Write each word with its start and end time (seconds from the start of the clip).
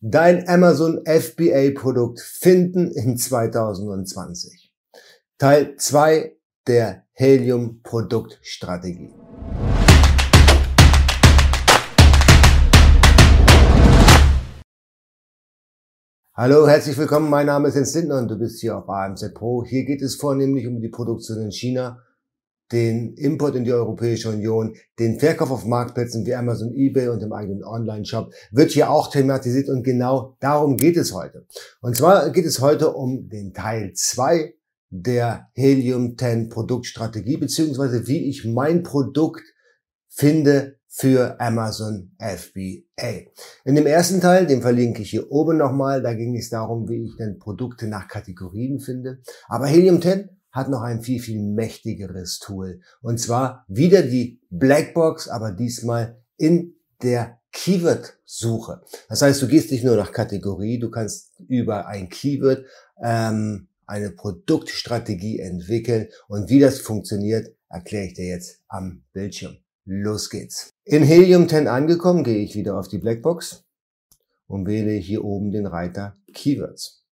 Dein 0.00 0.48
Amazon 0.48 1.04
FBA 1.06 1.72
Produkt 1.74 2.20
finden 2.20 2.92
in 2.92 3.16
2020. 3.16 4.72
Teil 5.38 5.74
2 5.76 6.36
der 6.68 7.02
Helium 7.14 7.82
Produktstrategie. 7.82 9.12
Hallo, 16.32 16.68
herzlich 16.68 16.96
willkommen. 16.96 17.28
Mein 17.28 17.46
Name 17.46 17.66
ist 17.66 17.74
Jens 17.74 17.96
Lindner 17.96 18.18
und 18.18 18.28
du 18.28 18.38
bist 18.38 18.60
hier 18.60 18.78
auf 18.78 18.88
AMZ 18.88 19.34
Pro. 19.34 19.64
Hier 19.64 19.84
geht 19.84 20.02
es 20.02 20.14
vornehmlich 20.14 20.68
um 20.68 20.80
die 20.80 20.90
Produktion 20.90 21.42
in 21.42 21.50
China 21.50 22.04
den 22.72 23.14
Import 23.14 23.56
in 23.56 23.64
die 23.64 23.72
Europäische 23.72 24.28
Union, 24.28 24.74
den 24.98 25.18
Verkauf 25.18 25.50
auf 25.50 25.64
Marktplätzen 25.64 26.26
wie 26.26 26.34
Amazon, 26.34 26.74
eBay 26.74 27.08
und 27.08 27.22
im 27.22 27.32
eigenen 27.32 27.64
Online-Shop 27.64 28.32
wird 28.50 28.72
hier 28.72 28.90
auch 28.90 29.10
thematisiert 29.10 29.68
und 29.68 29.82
genau 29.82 30.36
darum 30.40 30.76
geht 30.76 30.96
es 30.96 31.12
heute. 31.12 31.46
Und 31.80 31.96
zwar 31.96 32.30
geht 32.30 32.44
es 32.44 32.60
heute 32.60 32.92
um 32.92 33.28
den 33.28 33.54
Teil 33.54 33.92
2 33.94 34.54
der 34.90 35.48
Helium 35.54 36.16
10 36.16 36.48
Produktstrategie 36.48 37.36
beziehungsweise 37.36 38.06
wie 38.06 38.28
ich 38.28 38.44
mein 38.44 38.82
Produkt 38.82 39.42
finde 40.08 40.78
für 40.90 41.38
Amazon 41.40 42.10
FBA. 42.18 43.30
In 43.64 43.74
dem 43.74 43.86
ersten 43.86 44.20
Teil, 44.20 44.46
den 44.46 44.62
verlinke 44.62 45.02
ich 45.02 45.10
hier 45.10 45.30
oben 45.30 45.58
nochmal, 45.58 46.02
da 46.02 46.14
ging 46.14 46.36
es 46.36 46.48
darum, 46.48 46.88
wie 46.88 47.04
ich 47.04 47.16
denn 47.16 47.38
Produkte 47.38 47.86
nach 47.86 48.08
Kategorien 48.08 48.80
finde. 48.80 49.20
Aber 49.48 49.66
Helium 49.66 50.00
10 50.00 50.37
hat 50.58 50.68
noch 50.68 50.82
ein 50.82 51.02
viel, 51.02 51.20
viel 51.20 51.40
mächtigeres 51.40 52.38
Tool. 52.38 52.80
Und 53.00 53.18
zwar 53.18 53.64
wieder 53.68 54.02
die 54.02 54.40
Blackbox, 54.50 55.28
aber 55.28 55.52
diesmal 55.52 56.20
in 56.36 56.74
der 57.02 57.38
Keyword-Suche. 57.52 58.82
Das 59.08 59.22
heißt, 59.22 59.40
du 59.40 59.48
gehst 59.48 59.70
nicht 59.70 59.84
nur 59.84 59.96
nach 59.96 60.12
Kategorie, 60.12 60.78
du 60.78 60.90
kannst 60.90 61.32
über 61.48 61.86
ein 61.86 62.08
Keyword 62.08 62.66
ähm, 63.02 63.68
eine 63.86 64.10
Produktstrategie 64.10 65.38
entwickeln. 65.38 66.08
Und 66.28 66.50
wie 66.50 66.60
das 66.60 66.80
funktioniert, 66.80 67.54
erkläre 67.68 68.06
ich 68.06 68.14
dir 68.14 68.26
jetzt 68.26 68.60
am 68.68 69.02
Bildschirm. 69.12 69.56
Los 69.84 70.28
geht's. 70.28 70.74
In 70.84 71.02
Helium 71.02 71.48
10 71.48 71.66
angekommen, 71.66 72.22
gehe 72.22 72.44
ich 72.44 72.54
wieder 72.54 72.78
auf 72.78 72.88
die 72.88 72.98
Blackbox 72.98 73.64
und 74.46 74.66
wähle 74.66 74.92
hier 74.92 75.24
oben 75.24 75.50
den 75.50 75.66
Reiter 75.66 76.16
Keywords. 76.34 77.02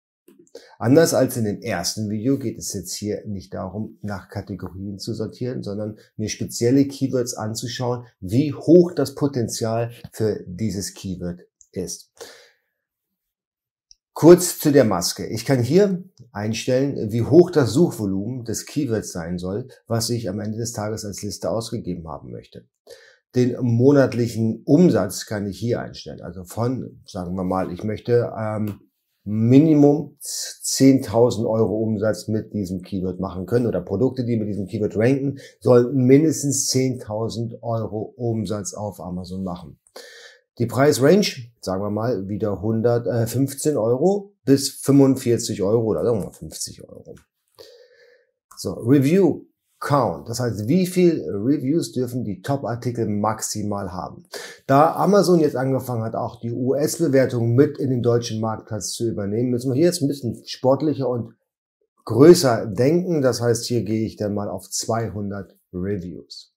Anders 0.78 1.14
als 1.14 1.36
in 1.36 1.44
dem 1.44 1.60
ersten 1.60 2.08
Video 2.10 2.38
geht 2.38 2.58
es 2.58 2.72
jetzt 2.72 2.94
hier 2.94 3.22
nicht 3.26 3.54
darum, 3.54 3.98
nach 4.02 4.28
Kategorien 4.28 4.98
zu 4.98 5.14
sortieren, 5.14 5.62
sondern 5.62 5.98
mir 6.16 6.28
spezielle 6.28 6.86
Keywords 6.86 7.34
anzuschauen, 7.34 8.06
wie 8.20 8.52
hoch 8.52 8.92
das 8.92 9.14
Potenzial 9.14 9.92
für 10.12 10.44
dieses 10.46 10.94
Keyword 10.94 11.40
ist. 11.72 12.10
Kurz 14.18 14.58
zu 14.58 14.72
der 14.72 14.84
Maske. 14.84 15.26
Ich 15.26 15.44
kann 15.44 15.62
hier 15.62 16.02
einstellen, 16.32 17.12
wie 17.12 17.20
hoch 17.20 17.50
das 17.50 17.72
Suchvolumen 17.72 18.46
des 18.46 18.64
Keywords 18.64 19.12
sein 19.12 19.38
soll, 19.38 19.68
was 19.86 20.08
ich 20.08 20.30
am 20.30 20.40
Ende 20.40 20.56
des 20.56 20.72
Tages 20.72 21.04
als 21.04 21.22
Liste 21.22 21.50
ausgegeben 21.50 22.08
haben 22.08 22.30
möchte. 22.30 22.66
Den 23.34 23.56
monatlichen 23.60 24.62
Umsatz 24.64 25.26
kann 25.26 25.46
ich 25.46 25.58
hier 25.58 25.80
einstellen. 25.80 26.22
Also 26.22 26.44
von, 26.44 27.02
sagen 27.04 27.34
wir 27.34 27.44
mal, 27.44 27.70
ich 27.70 27.84
möchte 27.84 28.32
ähm, 28.34 28.80
Minimum 29.28 30.16
10.000 30.22 31.50
Euro 31.50 31.82
Umsatz 31.82 32.28
mit 32.28 32.54
diesem 32.54 32.82
Keyword 32.82 33.18
machen 33.18 33.44
können 33.44 33.66
oder 33.66 33.80
Produkte, 33.80 34.24
die 34.24 34.36
mit 34.36 34.46
diesem 34.46 34.68
Keyword 34.68 34.96
ranken, 34.96 35.38
sollten 35.58 36.04
mindestens 36.04 36.70
10.000 36.72 37.60
Euro 37.60 38.14
Umsatz 38.16 38.72
auf 38.72 39.00
Amazon 39.00 39.42
machen. 39.42 39.80
Die 40.58 40.66
Preisrange, 40.66 41.50
sagen 41.60 41.82
wir 41.82 41.90
mal, 41.90 42.28
wieder 42.28 42.52
115 42.52 43.72
äh, 43.72 43.76
Euro 43.76 44.32
bis 44.44 44.70
45 44.70 45.60
Euro 45.60 45.84
oder 45.84 46.04
sagen 46.04 46.20
wir 46.20 46.26
mal 46.26 46.32
50 46.32 46.88
Euro. 46.88 47.16
So, 48.56 48.74
Review 48.74 49.44
Count. 49.78 50.28
Das 50.28 50.40
heißt, 50.40 50.68
wie 50.68 50.86
viel 50.86 51.22
Reviews 51.28 51.92
dürfen 51.92 52.24
die 52.24 52.40
Top-Artikel 52.40 53.06
maximal 53.06 53.92
haben? 53.92 54.24
Da 54.66 54.94
Amazon 54.94 55.40
jetzt 55.40 55.56
angefangen 55.56 56.02
hat, 56.02 56.14
auch 56.14 56.40
die 56.40 56.52
US-Bewertung 56.52 57.54
mit 57.54 57.78
in 57.78 57.90
den 57.90 58.02
deutschen 58.02 58.40
Marktplatz 58.40 58.92
zu 58.92 59.06
übernehmen, 59.08 59.50
müssen 59.50 59.70
wir 59.70 59.76
hier 59.76 59.86
jetzt 59.86 60.00
ein 60.00 60.08
bisschen 60.08 60.42
sportlicher 60.46 61.08
und 61.08 61.34
größer 62.06 62.66
denken. 62.66 63.20
Das 63.20 63.42
heißt, 63.42 63.66
hier 63.66 63.82
gehe 63.82 64.06
ich 64.06 64.16
dann 64.16 64.34
mal 64.34 64.48
auf 64.48 64.70
200 64.70 65.54
Reviews. 65.74 66.55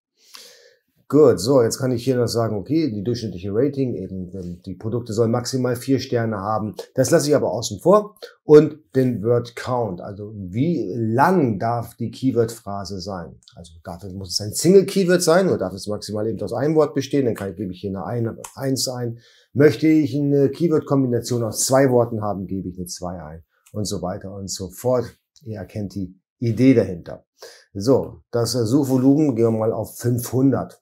Gut, 1.11 1.39
so, 1.39 1.63
jetzt 1.63 1.79
kann 1.79 1.91
ich 1.91 2.03
hier 2.03 2.17
noch 2.17 2.27
sagen, 2.27 2.55
okay, 2.55 2.91
die 2.91 3.03
durchschnittliche 3.03 3.49
Rating, 3.51 3.95
eben 3.95 4.61
die 4.61 4.75
Produkte 4.75 5.11
sollen 5.11 5.31
maximal 5.31 5.75
vier 5.75 5.97
Sterne 5.97 6.37
haben. 6.37 6.75
Das 6.93 7.09
lasse 7.09 7.29
ich 7.29 7.35
aber 7.35 7.51
außen 7.51 7.79
vor. 7.79 8.15
Und 8.43 8.77
den 8.95 9.23
Word 9.23 9.55
Count, 9.55 10.01
also 10.01 10.31
wie 10.35 10.93
lang 10.95 11.57
darf 11.57 11.95
die 11.95 12.11
Keyword-Phrase 12.11 12.99
sein? 12.99 13.39
Also 13.55 13.73
dafür 13.83 14.13
muss 14.13 14.33
es 14.33 14.39
ein 14.39 14.53
Single-Keyword 14.53 15.23
sein 15.23 15.47
oder 15.47 15.57
darf 15.57 15.73
es 15.73 15.87
maximal 15.87 16.27
eben 16.27 16.39
aus 16.43 16.53
einem 16.53 16.75
Wort 16.75 16.93
bestehen? 16.93 17.25
Dann 17.25 17.33
kann 17.33 17.55
gebe 17.55 17.73
ich 17.73 17.81
hier 17.81 17.89
eine 17.99 18.37
1 18.53 18.87
ein. 18.89 19.17
Möchte 19.53 19.87
ich 19.87 20.15
eine 20.15 20.49
Keyword-Kombination 20.49 21.43
aus 21.43 21.65
zwei 21.65 21.89
Worten 21.89 22.21
haben, 22.21 22.45
gebe 22.45 22.69
ich 22.69 22.77
eine 22.77 22.85
2 22.85 23.23
ein 23.23 23.43
und 23.71 23.85
so 23.85 24.03
weiter 24.03 24.31
und 24.31 24.51
so 24.51 24.69
fort. 24.69 25.05
Ihr 25.41 25.57
erkennt 25.57 25.95
die 25.95 26.15
Idee 26.37 26.75
dahinter. 26.75 27.25
So, 27.73 28.21
das 28.29 28.51
Suchvolumen 28.51 29.35
gehen 29.35 29.45
wir 29.45 29.57
mal 29.57 29.73
auf 29.73 29.97
500 29.97 30.79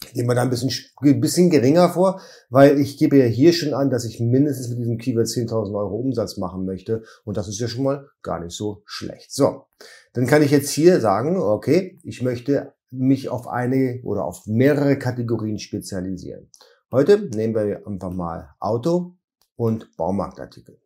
gehen 0.00 0.26
wir 0.26 0.34
da 0.34 0.42
ein 0.42 0.50
bisschen, 0.50 0.70
ein 1.00 1.20
bisschen 1.20 1.50
geringer 1.50 1.88
vor, 1.90 2.20
weil 2.50 2.78
ich 2.78 2.98
gebe 2.98 3.18
ja 3.18 3.26
hier 3.26 3.52
schon 3.52 3.74
an, 3.74 3.90
dass 3.90 4.04
ich 4.04 4.20
mindestens 4.20 4.68
mit 4.68 4.78
diesem 4.78 4.98
Keyword 4.98 5.26
10.000 5.26 5.74
Euro 5.74 5.96
Umsatz 5.96 6.36
machen 6.36 6.64
möchte. 6.64 7.02
Und 7.24 7.36
das 7.36 7.48
ist 7.48 7.58
ja 7.58 7.68
schon 7.68 7.84
mal 7.84 8.06
gar 8.22 8.40
nicht 8.40 8.56
so 8.56 8.82
schlecht. 8.84 9.32
So, 9.32 9.66
dann 10.12 10.26
kann 10.26 10.42
ich 10.42 10.50
jetzt 10.50 10.70
hier 10.70 11.00
sagen, 11.00 11.36
okay, 11.36 11.98
ich 12.02 12.22
möchte 12.22 12.72
mich 12.90 13.28
auf 13.28 13.48
eine 13.48 14.00
oder 14.04 14.24
auf 14.24 14.46
mehrere 14.46 14.98
Kategorien 14.98 15.58
spezialisieren. 15.58 16.50
Heute 16.90 17.28
nehmen 17.34 17.54
wir 17.54 17.86
einfach 17.86 18.12
mal 18.12 18.50
Auto 18.60 19.16
und 19.56 19.94
Baumarktartikel. 19.96 20.80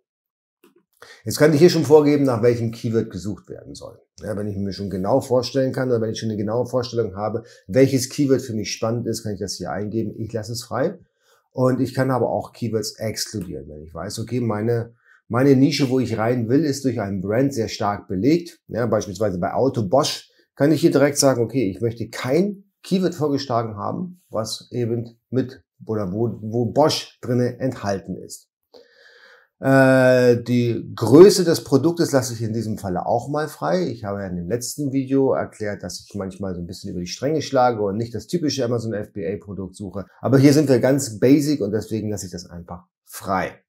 Jetzt 1.24 1.38
kann 1.38 1.52
ich 1.52 1.58
hier 1.60 1.70
schon 1.70 1.84
vorgeben, 1.84 2.24
nach 2.24 2.42
welchem 2.42 2.70
Keyword 2.70 3.10
gesucht 3.10 3.48
werden 3.48 3.74
soll. 3.74 3.98
Ja, 4.22 4.36
wenn 4.36 4.46
ich 4.46 4.56
mir 4.56 4.72
schon 4.72 4.90
genau 4.90 5.20
vorstellen 5.20 5.72
kann 5.72 5.88
oder 5.88 6.00
wenn 6.00 6.10
ich 6.10 6.18
schon 6.18 6.28
eine 6.28 6.38
genaue 6.38 6.66
Vorstellung 6.66 7.16
habe, 7.16 7.44
welches 7.66 8.08
Keyword 8.08 8.42
für 8.42 8.54
mich 8.54 8.72
spannend 8.72 9.06
ist, 9.06 9.22
kann 9.22 9.34
ich 9.34 9.40
das 9.40 9.56
hier 9.56 9.70
eingeben. 9.70 10.14
Ich 10.16 10.32
lasse 10.32 10.52
es 10.52 10.62
frei. 10.62 10.98
Und 11.52 11.80
ich 11.80 11.94
kann 11.94 12.10
aber 12.10 12.30
auch 12.30 12.52
Keywords 12.52 12.98
exkludieren, 12.98 13.68
wenn 13.68 13.82
ich 13.82 13.92
weiß, 13.92 14.18
okay, 14.20 14.40
meine, 14.40 14.94
meine 15.28 15.54
Nische, 15.54 15.90
wo 15.90 16.00
ich 16.00 16.16
rein 16.16 16.48
will, 16.48 16.64
ist 16.64 16.84
durch 16.84 17.00
einen 17.00 17.20
Brand 17.20 17.52
sehr 17.52 17.68
stark 17.68 18.08
belegt. 18.08 18.60
Ja, 18.68 18.86
beispielsweise 18.86 19.38
bei 19.38 19.52
Auto 19.52 19.86
Bosch 19.86 20.30
kann 20.56 20.72
ich 20.72 20.80
hier 20.80 20.90
direkt 20.90 21.18
sagen, 21.18 21.42
okay, 21.42 21.70
ich 21.70 21.80
möchte 21.80 22.08
kein 22.08 22.64
Keyword 22.82 23.14
vorgeschlagen 23.14 23.76
haben, 23.76 24.22
was 24.30 24.68
eben 24.70 25.18
mit 25.30 25.62
oder 25.86 26.12
wo, 26.12 26.38
wo 26.40 26.66
Bosch 26.66 27.18
drinne 27.20 27.58
enthalten 27.58 28.16
ist. 28.16 28.48
Äh, 29.62 30.42
die 30.42 30.92
Größe 30.96 31.44
des 31.44 31.62
Produktes 31.62 32.10
lasse 32.10 32.34
ich 32.34 32.42
in 32.42 32.52
diesem 32.52 32.78
Falle 32.78 33.06
auch 33.06 33.28
mal 33.28 33.46
frei. 33.46 33.86
Ich 33.86 34.02
habe 34.02 34.20
ja 34.20 34.26
in 34.26 34.34
dem 34.34 34.48
letzten 34.48 34.92
Video 34.92 35.34
erklärt, 35.34 35.84
dass 35.84 36.00
ich 36.00 36.16
manchmal 36.16 36.56
so 36.56 36.60
ein 36.60 36.66
bisschen 36.66 36.90
über 36.90 36.98
die 36.98 37.06
Stränge 37.06 37.42
schlage 37.42 37.80
und 37.80 37.96
nicht 37.96 38.12
das 38.12 38.26
typische 38.26 38.64
Amazon 38.64 38.92
FBA 38.92 39.36
Produkt 39.40 39.76
suche. 39.76 40.06
Aber 40.20 40.38
hier 40.38 40.52
sind 40.52 40.68
wir 40.68 40.80
ganz 40.80 41.20
basic 41.20 41.60
und 41.60 41.70
deswegen 41.70 42.10
lasse 42.10 42.26
ich 42.26 42.32
das 42.32 42.50
einfach 42.50 42.86
frei. 43.04 43.62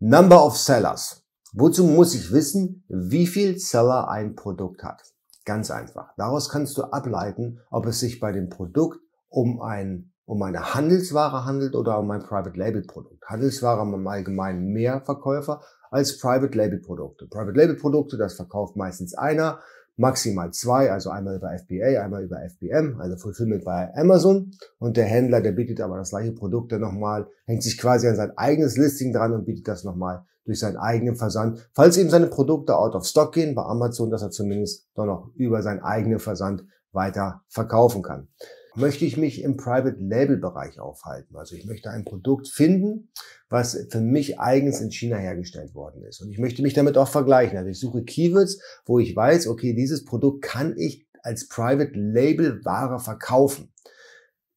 Number 0.00 0.44
of 0.44 0.58
Sellers. 0.58 1.22
Wozu 1.52 1.84
muss 1.84 2.12
ich 2.16 2.32
wissen, 2.32 2.84
wie 2.88 3.28
viel 3.28 3.60
Seller 3.60 4.08
ein 4.08 4.34
Produkt 4.34 4.82
hat? 4.82 5.02
Ganz 5.44 5.70
einfach. 5.70 6.14
Daraus 6.16 6.48
kannst 6.48 6.76
du 6.78 6.82
ableiten, 6.82 7.60
ob 7.70 7.86
es 7.86 8.00
sich 8.00 8.18
bei 8.18 8.32
dem 8.32 8.48
Produkt 8.48 8.98
um 9.28 9.60
ein 9.60 10.11
um 10.32 10.42
eine 10.44 10.74
Handelsware 10.74 11.44
handelt 11.44 11.74
oder 11.74 11.98
um 11.98 12.10
ein 12.10 12.22
Private 12.22 12.58
Label 12.58 12.80
Produkt. 12.80 13.22
Handelsware 13.26 13.78
haben 13.78 13.92
im 13.92 14.06
Allgemeinen 14.06 14.72
mehr 14.72 15.02
Verkäufer 15.02 15.60
als 15.90 16.18
Private 16.18 16.56
Label 16.56 16.80
Produkte. 16.80 17.26
Private 17.26 17.52
Label 17.52 17.76
Produkte, 17.76 18.16
das 18.16 18.32
verkauft 18.32 18.74
meistens 18.74 19.12
einer, 19.12 19.60
maximal 19.96 20.50
zwei, 20.50 20.90
also 20.90 21.10
einmal 21.10 21.36
über 21.36 21.50
FBA, 21.50 22.02
einmal 22.02 22.24
über 22.24 22.38
FBM, 22.48 22.98
also 22.98 23.18
Fulfillment 23.18 23.62
bei 23.62 23.94
Amazon. 23.94 24.52
Und 24.78 24.96
der 24.96 25.04
Händler, 25.04 25.42
der 25.42 25.52
bietet 25.52 25.82
aber 25.82 25.98
das 25.98 26.08
gleiche 26.08 26.32
Produkt 26.32 26.72
dann 26.72 26.80
nochmal, 26.80 27.26
hängt 27.44 27.62
sich 27.62 27.76
quasi 27.76 28.08
an 28.08 28.16
sein 28.16 28.32
eigenes 28.38 28.78
Listing 28.78 29.12
dran 29.12 29.34
und 29.34 29.44
bietet 29.44 29.68
das 29.68 29.84
nochmal 29.84 30.24
durch 30.46 30.60
seinen 30.60 30.78
eigenen 30.78 31.16
Versand. 31.16 31.68
Falls 31.74 31.98
eben 31.98 32.08
seine 32.08 32.28
Produkte 32.28 32.74
out 32.74 32.94
of 32.94 33.04
stock 33.04 33.34
gehen 33.34 33.54
bei 33.54 33.64
Amazon, 33.64 34.08
dass 34.08 34.22
er 34.22 34.30
zumindest 34.30 34.88
doch 34.94 35.04
noch 35.04 35.30
über 35.34 35.60
seinen 35.60 35.80
eigenen 35.80 36.20
Versand 36.20 36.64
weiter 36.92 37.42
verkaufen 37.48 38.02
kann 38.02 38.28
möchte 38.74 39.04
ich 39.04 39.16
mich 39.16 39.42
im 39.42 39.56
Private 39.56 39.96
Label 39.98 40.36
Bereich 40.36 40.80
aufhalten. 40.80 41.36
Also 41.36 41.54
ich 41.54 41.66
möchte 41.66 41.90
ein 41.90 42.04
Produkt 42.04 42.48
finden, 42.48 43.10
was 43.48 43.86
für 43.90 44.00
mich 44.00 44.40
eigens 44.40 44.80
in 44.80 44.90
China 44.90 45.16
hergestellt 45.16 45.74
worden 45.74 46.02
ist. 46.04 46.20
Und 46.20 46.30
ich 46.30 46.38
möchte 46.38 46.62
mich 46.62 46.74
damit 46.74 46.96
auch 46.96 47.08
vergleichen. 47.08 47.56
Also 47.58 47.70
ich 47.70 47.78
suche 47.78 48.04
Keywords, 48.04 48.60
wo 48.86 48.98
ich 48.98 49.14
weiß, 49.14 49.46
okay, 49.48 49.74
dieses 49.74 50.04
Produkt 50.04 50.42
kann 50.42 50.76
ich 50.76 51.06
als 51.22 51.48
Private 51.48 51.92
Label 51.94 52.64
Ware 52.64 52.98
verkaufen. 52.98 53.72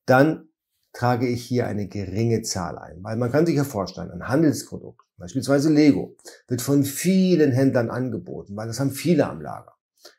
Dann 0.06 0.50
trage 0.94 1.28
ich 1.28 1.44
hier 1.44 1.68
eine 1.68 1.88
geringe 1.88 2.42
Zahl 2.42 2.78
ein. 2.78 3.04
Weil 3.04 3.18
man 3.18 3.32
kann 3.32 3.46
sich 3.46 3.56
ja 3.56 3.66
vorstellen, 3.66 4.12
ein 4.12 4.30
Handelsprodukt, 4.30 5.02
beispielsweise 5.18 5.72
Lego, 5.72 6.16
wird 6.48 6.62
von 6.62 6.84
vielen 6.86 7.52
Händlern 7.52 7.90
angeboten, 7.90 8.56
weil 8.56 8.68
das 8.68 8.80
haben 8.80 8.92
viele 8.92 9.28
am 9.28 9.42
Lager. 9.42 9.75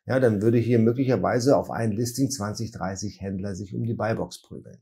Ja, 0.06 0.20
dann 0.20 0.42
würde 0.42 0.58
hier 0.58 0.78
möglicherweise 0.78 1.56
auf 1.56 1.70
ein 1.70 1.92
Listing 1.92 2.30
20, 2.30 2.72
30 2.72 3.20
Händler 3.20 3.54
sich 3.54 3.74
um 3.74 3.84
die 3.84 3.94
Buybox 3.94 4.42
prügeln. 4.42 4.78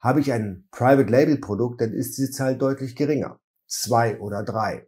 Habe 0.00 0.20
ich 0.20 0.32
ein 0.32 0.66
Private 0.70 1.10
Label 1.10 1.38
Produkt, 1.38 1.80
dann 1.80 1.92
ist 1.92 2.18
die 2.18 2.30
Zahl 2.30 2.58
deutlich 2.58 2.96
geringer. 2.96 3.38
Zwei 3.66 4.18
oder 4.18 4.42
drei. 4.42 4.86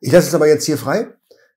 Ich 0.00 0.12
lasse 0.12 0.28
es 0.28 0.34
aber 0.34 0.48
jetzt 0.48 0.64
hier 0.64 0.78
frei. 0.78 1.08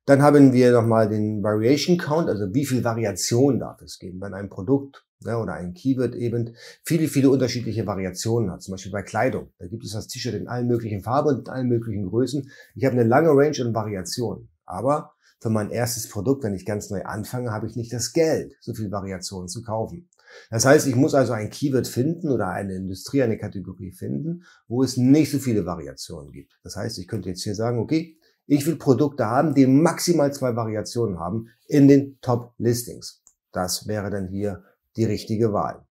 Dann 0.05 0.21
haben 0.21 0.51
wir 0.51 0.71
nochmal 0.73 1.07
den 1.07 1.41
Variation 1.41 1.97
Count, 1.97 2.27
also 2.27 2.53
wie 2.53 2.65
viel 2.65 2.83
Variation 2.83 3.59
darf 3.59 3.81
es 3.81 3.99
geben, 3.99 4.19
wenn 4.19 4.33
ein 4.33 4.49
Produkt 4.49 5.05
ne, 5.23 5.37
oder 5.37 5.53
ein 5.53 5.73
Keyword 5.73 6.15
eben 6.15 6.55
viele, 6.83 7.07
viele 7.07 7.29
unterschiedliche 7.29 7.87
Variationen 7.87 8.51
hat. 8.51 8.61
Zum 8.61 8.73
Beispiel 8.73 8.91
bei 8.91 9.01
Kleidung. 9.01 9.53
Da 9.59 9.67
gibt 9.67 9.85
es 9.85 9.93
das 9.93 10.07
T-Shirt 10.07 10.33
in 10.33 10.49
allen 10.49 10.67
möglichen 10.67 11.01
Farben 11.01 11.29
und 11.29 11.47
in 11.47 11.53
allen 11.53 11.67
möglichen 11.67 12.05
Größen. 12.09 12.49
Ich 12.75 12.83
habe 12.83 12.95
eine 12.95 13.07
lange 13.07 13.29
Range 13.29 13.57
an 13.61 13.73
Variationen. 13.73 14.49
Aber 14.65 15.12
für 15.43 15.49
mein 15.49 15.71
erstes 15.71 16.07
Produkt, 16.07 16.45
wenn 16.45 16.53
ich 16.53 16.65
ganz 16.65 16.89
neu 16.89 17.03
anfange, 17.03 17.51
habe 17.51 17.67
ich 17.67 17.75
nicht 17.75 17.91
das 17.91 18.13
Geld, 18.13 18.55
so 18.61 18.73
viel 18.73 18.91
Variationen 18.91 19.49
zu 19.49 19.61
kaufen. 19.61 20.07
Das 20.49 20.65
heißt, 20.65 20.87
ich 20.87 20.95
muss 20.95 21.13
also 21.13 21.33
ein 21.33 21.49
Keyword 21.49 21.85
finden 21.85 22.29
oder 22.29 22.47
eine 22.47 22.75
Industrie, 22.75 23.23
eine 23.23 23.37
Kategorie 23.37 23.91
finden, 23.91 24.45
wo 24.69 24.83
es 24.83 24.95
nicht 24.95 25.31
so 25.31 25.39
viele 25.39 25.65
Variationen 25.65 26.31
gibt. 26.31 26.57
Das 26.63 26.77
heißt, 26.77 26.97
ich 26.97 27.09
könnte 27.09 27.27
jetzt 27.27 27.43
hier 27.43 27.55
sagen, 27.55 27.79
okay, 27.79 28.17
ich 28.45 28.65
will 28.65 28.77
Produkte 28.77 29.25
haben, 29.25 29.53
die 29.53 29.67
maximal 29.67 30.31
zwei 30.31 30.55
Variationen 30.55 31.19
haben 31.19 31.49
in 31.67 31.89
den 31.89 32.17
Top-Listings. 32.21 33.21
Das 33.51 33.85
wäre 33.85 34.09
dann 34.09 34.29
hier 34.29 34.63
die 34.95 35.03
richtige 35.03 35.51
Wahl. 35.51 35.85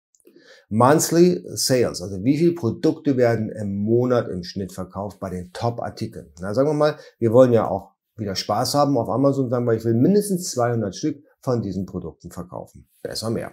Monthly 0.68 1.42
Sales, 1.54 2.00
also 2.02 2.22
wie 2.22 2.38
viele 2.38 2.52
Produkte 2.52 3.16
werden 3.16 3.50
im 3.50 3.74
Monat 3.82 4.28
im 4.28 4.44
Schnitt 4.44 4.72
verkauft 4.72 5.18
bei 5.18 5.28
den 5.28 5.52
Top-Artikeln. 5.52 6.32
Na, 6.40 6.54
sagen 6.54 6.68
wir 6.68 6.74
mal, 6.74 6.96
wir 7.18 7.32
wollen 7.32 7.52
ja 7.52 7.66
auch 7.66 7.96
wieder 8.20 8.36
Spaß 8.36 8.74
haben 8.74 8.96
auf 8.96 9.08
Amazon, 9.08 9.50
sagen 9.50 9.66
wir, 9.66 9.74
ich 9.74 9.84
will 9.84 9.94
mindestens 9.94 10.50
200 10.52 10.94
Stück 10.94 11.24
von 11.40 11.62
diesen 11.62 11.86
Produkten 11.86 12.30
verkaufen. 12.30 12.88
Besser 13.02 13.30
mehr. 13.30 13.52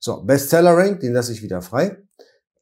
So, 0.00 0.22
Bestseller 0.22 0.76
Rank, 0.76 1.00
den 1.00 1.14
lasse 1.14 1.32
ich 1.32 1.42
wieder 1.42 1.62
frei. 1.62 2.04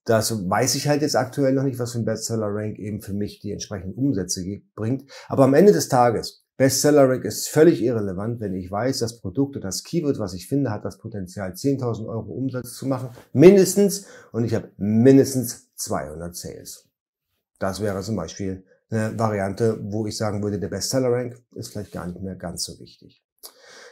Das 0.05 0.49
weiß 0.49 0.75
ich 0.75 0.88
halt 0.88 1.02
jetzt 1.02 1.17
aktuell 1.17 1.52
noch 1.52 1.62
nicht, 1.62 1.79
was 1.79 1.93
für 1.93 1.99
ein 1.99 2.05
Bestseller-Rank 2.05 2.79
eben 2.79 3.02
für 3.02 3.12
mich 3.12 3.38
die 3.38 3.52
entsprechenden 3.52 3.94
Umsätze 3.94 4.43
bringt. 4.75 5.08
Aber 5.29 5.44
am 5.44 5.55
Ende 5.55 5.73
des 5.73 5.88
Tages, 5.88 6.44
Bestseller-Rank 6.56 7.25
ist 7.25 7.49
völlig 7.49 7.81
irrelevant, 7.82 8.40
wenn 8.40 8.55
ich 8.55 8.70
weiß, 8.70 8.99
das 8.99 9.20
Produkt 9.20 9.56
oder 9.56 9.69
das 9.69 9.84
Keyword, 9.84 10.19
was 10.19 10.34
ich 10.34 10.49
finde, 10.49 10.70
hat 10.70 10.84
das 10.84 10.99
Potenzial, 10.99 11.52
10.000 11.52 12.06
Euro 12.06 12.32
Umsatz 12.32 12.75
zu 12.75 12.87
machen. 12.87 13.11
Mindestens. 13.32 14.06
Und 14.32 14.44
ich 14.44 14.55
habe 14.55 14.70
mindestens 14.76 15.69
200 15.76 16.34
Sales. 16.34 16.88
Das 17.58 17.81
wäre 17.81 18.02
zum 18.02 18.17
Beispiel 18.17 18.64
eine 18.92 19.18
Variante, 19.18 19.78
wo 19.82 20.06
ich 20.06 20.16
sagen 20.16 20.42
würde, 20.42 20.58
der 20.58 20.68
Bestseller-Rank 20.68 21.42
ist 21.54 21.72
vielleicht 21.72 21.92
gar 21.92 22.06
nicht 22.06 22.20
mehr 22.20 22.36
ganz 22.36 22.64
so 22.64 22.78
wichtig. 22.78 23.24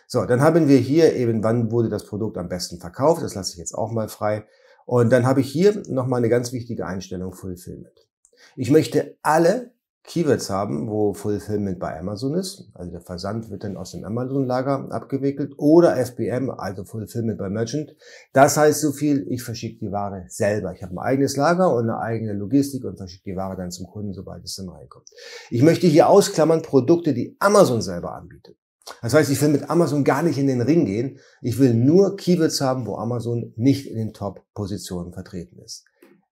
So, 0.07 0.25
dann 0.25 0.41
haben 0.41 0.69
wir 0.69 0.79
hier 0.79 1.15
eben, 1.15 1.43
wann 1.43 1.71
wurde 1.71 1.89
das 1.89 2.05
Produkt 2.05 2.37
am 2.37 2.49
besten 2.49 2.81
verkauft. 2.81 3.23
Das 3.23 3.35
lasse 3.35 3.53
ich 3.53 3.59
jetzt 3.59 3.75
auch 3.75 3.93
mal 3.93 4.09
frei. 4.09 4.45
Und 4.85 5.11
dann 5.11 5.25
habe 5.25 5.41
ich 5.41 5.51
hier 5.51 5.83
nochmal 5.89 6.19
eine 6.19 6.29
ganz 6.29 6.53
wichtige 6.53 6.85
Einstellung 6.85 7.33
Fulfillment. 7.33 8.09
Ich 8.57 8.71
möchte 8.71 9.17
alle 9.23 9.73
Keywords 10.05 10.49
haben, 10.49 10.89
wo 10.89 11.13
Fulfillment 11.13 11.79
bei 11.79 11.99
Amazon 11.99 12.35
ist. 12.35 12.71
Also 12.75 12.91
der 12.91 13.01
Versand 13.01 13.51
wird 13.51 13.65
dann 13.65 13.77
aus 13.77 13.93
dem 13.93 14.05
Amazon-Lager 14.05 14.89
abgewickelt. 14.91 15.53
Oder 15.57 15.97
FBM, 15.97 16.51
also 16.51 16.85
Fulfillment 16.85 17.39
bei 17.39 17.51
Merchant. 17.51 17.95
Das 18.33 18.57
heißt 18.57 18.81
so 18.81 18.93
viel, 18.93 19.27
ich 19.29 19.43
verschicke 19.43 19.79
die 19.79 19.93
Ware 19.93 20.25
selber. 20.29 20.73
Ich 20.75 20.83
habe 20.83 20.95
ein 20.95 20.99
eigenes 20.99 21.37
Lager 21.37 21.75
und 21.75 21.85
eine 21.85 21.99
eigene 21.99 22.33
Logistik 22.33 22.85
und 22.85 22.97
verschicke 22.97 23.31
die 23.31 23.37
Ware 23.37 23.57
dann 23.57 23.71
zum 23.71 23.87
Kunden, 23.87 24.15
sobald 24.15 24.43
es 24.45 24.57
dann 24.57 24.69
reinkommt. 24.69 25.09
Ich 25.51 25.63
möchte 25.63 25.87
hier 25.87 26.09
ausklammern 26.09 26.63
Produkte, 26.63 27.13
die 27.13 27.37
Amazon 27.39 27.83
selber 27.83 28.15
anbietet. 28.15 28.57
Das 29.03 29.15
heißt, 29.15 29.31
ich 29.31 29.41
will 29.41 29.51
mit 29.51 29.71
Amazon 29.71 30.03
gar 30.03 30.23
nicht 30.23 30.39
in 30.39 30.47
den 30.47 30.63
Ring 30.63 30.87
gehen. 30.87 31.19
Ich 31.43 31.59
will 31.59 31.75
nur 31.75 32.17
Keywords 32.17 32.61
haben, 32.61 32.87
wo 32.87 32.97
Amazon 32.97 33.53
nicht 33.57 33.87
in 33.87 33.97
den 33.97 34.13
Top-Positionen 34.13 35.13
vertreten 35.13 35.59
ist. 35.61 35.85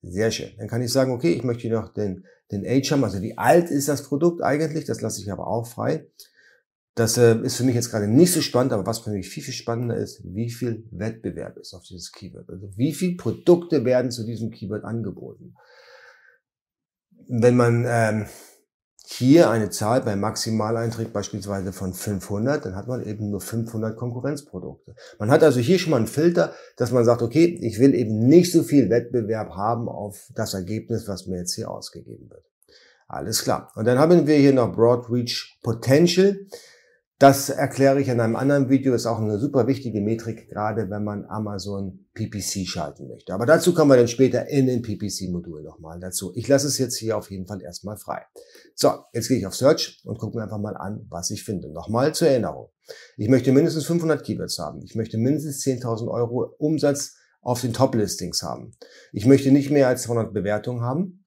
Sehr 0.02 0.30
schön. 0.30 0.50
Dann 0.58 0.68
kann 0.68 0.82
ich 0.82 0.92
sagen, 0.92 1.12
okay, 1.12 1.32
ich 1.32 1.44
möchte 1.44 1.68
noch 1.68 1.92
den, 1.92 2.24
den 2.50 2.66
Age 2.66 2.92
haben. 2.92 3.04
Also 3.04 3.22
wie 3.22 3.36
alt 3.36 3.70
ist 3.70 3.88
das 3.88 4.02
Produkt 4.02 4.42
eigentlich? 4.42 4.84
Das 4.84 5.00
lasse 5.00 5.20
ich 5.20 5.30
aber 5.30 5.46
auch 5.46 5.66
frei. 5.66 6.06
Das 6.94 7.16
äh, 7.16 7.36
ist 7.42 7.56
für 7.56 7.62
mich 7.62 7.76
jetzt 7.76 7.90
gerade 7.90 8.08
nicht 8.08 8.32
so 8.32 8.40
spannend, 8.40 8.72
aber 8.72 8.84
was 8.84 8.98
für 8.98 9.10
mich 9.10 9.28
viel, 9.28 9.42
viel 9.42 9.54
spannender 9.54 9.96
ist, 9.96 10.20
wie 10.24 10.50
viel 10.50 10.84
Wettbewerb 10.90 11.56
ist 11.56 11.72
auf 11.74 11.84
dieses 11.84 12.10
Keyword. 12.10 12.50
Also 12.50 12.76
wie 12.76 12.92
viele 12.92 13.16
Produkte 13.16 13.84
werden 13.84 14.10
zu 14.10 14.24
diesem 14.24 14.50
Keyword 14.50 14.84
angeboten. 14.84 15.54
Wenn 17.28 17.56
man 17.56 17.84
ähm, 17.86 18.26
hier 19.10 19.48
eine 19.48 19.70
Zahl 19.70 20.02
beim 20.02 20.20
Maximaleintritt 20.20 21.14
beispielsweise 21.14 21.72
von 21.72 21.94
500, 21.94 22.66
dann 22.66 22.76
hat 22.76 22.88
man 22.88 23.02
eben 23.02 23.30
nur 23.30 23.40
500 23.40 23.96
Konkurrenzprodukte. 23.96 24.94
Man 25.18 25.30
hat 25.30 25.42
also 25.42 25.60
hier 25.60 25.78
schon 25.78 25.92
mal 25.92 25.96
einen 25.96 26.06
Filter, 26.06 26.52
dass 26.76 26.92
man 26.92 27.06
sagt, 27.06 27.22
okay, 27.22 27.58
ich 27.62 27.78
will 27.78 27.94
eben 27.94 28.28
nicht 28.28 28.52
so 28.52 28.62
viel 28.62 28.90
Wettbewerb 28.90 29.56
haben 29.56 29.88
auf 29.88 30.28
das 30.34 30.52
Ergebnis, 30.52 31.08
was 31.08 31.26
mir 31.26 31.38
jetzt 31.38 31.54
hier 31.54 31.70
ausgegeben 31.70 32.28
wird. 32.28 32.44
Alles 33.06 33.42
klar. 33.42 33.72
Und 33.76 33.86
dann 33.86 33.98
haben 33.98 34.26
wir 34.26 34.36
hier 34.36 34.52
noch 34.52 34.74
Broad 34.74 35.10
Reach 35.10 35.58
Potential. 35.62 36.40
Das 37.20 37.50
erkläre 37.50 38.00
ich 38.00 38.06
in 38.06 38.20
einem 38.20 38.36
anderen 38.36 38.68
Video, 38.68 38.94
ist 38.94 39.06
auch 39.06 39.18
eine 39.18 39.40
super 39.40 39.66
wichtige 39.66 40.00
Metrik, 40.00 40.48
gerade 40.48 40.88
wenn 40.88 41.02
man 41.02 41.24
Amazon 41.24 42.06
PPC 42.14 42.64
schalten 42.64 43.08
möchte. 43.08 43.34
Aber 43.34 43.44
dazu 43.44 43.74
kommen 43.74 43.90
wir 43.90 43.96
dann 43.96 44.06
später 44.06 44.46
in 44.46 44.68
den 44.68 44.82
PPC-Modul 44.82 45.64
nochmal 45.64 45.98
dazu. 45.98 46.30
Ich 46.36 46.46
lasse 46.46 46.68
es 46.68 46.78
jetzt 46.78 46.96
hier 46.96 47.16
auf 47.16 47.28
jeden 47.32 47.48
Fall 47.48 47.60
erstmal 47.60 47.96
frei. 47.96 48.22
So, 48.76 48.92
jetzt 49.12 49.26
gehe 49.26 49.36
ich 49.36 49.46
auf 49.48 49.56
Search 49.56 50.00
und 50.04 50.20
gucke 50.20 50.36
mir 50.36 50.44
einfach 50.44 50.60
mal 50.60 50.76
an, 50.76 51.06
was 51.08 51.32
ich 51.32 51.42
finde. 51.42 51.72
Nochmal 51.72 52.14
zur 52.14 52.28
Erinnerung. 52.28 52.70
Ich 53.16 53.28
möchte 53.28 53.50
mindestens 53.50 53.86
500 53.86 54.22
Keywords 54.22 54.60
haben. 54.60 54.80
Ich 54.84 54.94
möchte 54.94 55.18
mindestens 55.18 55.64
10.000 55.64 56.08
Euro 56.08 56.54
Umsatz 56.58 57.16
auf 57.40 57.60
den 57.62 57.72
Top-Listings 57.72 58.44
haben. 58.44 58.76
Ich 59.12 59.26
möchte 59.26 59.50
nicht 59.50 59.70
mehr 59.70 59.88
als 59.88 60.02
200 60.02 60.32
Bewertungen 60.32 60.82
haben. 60.82 61.24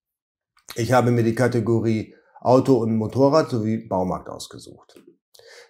Ich 0.75 0.93
habe 0.93 1.11
mir 1.11 1.23
die 1.23 1.35
Kategorie 1.35 2.15
Auto 2.39 2.77
und 2.77 2.95
Motorrad 2.95 3.49
sowie 3.49 3.89
Baumarkt 3.89 4.29
ausgesucht. 4.29 5.01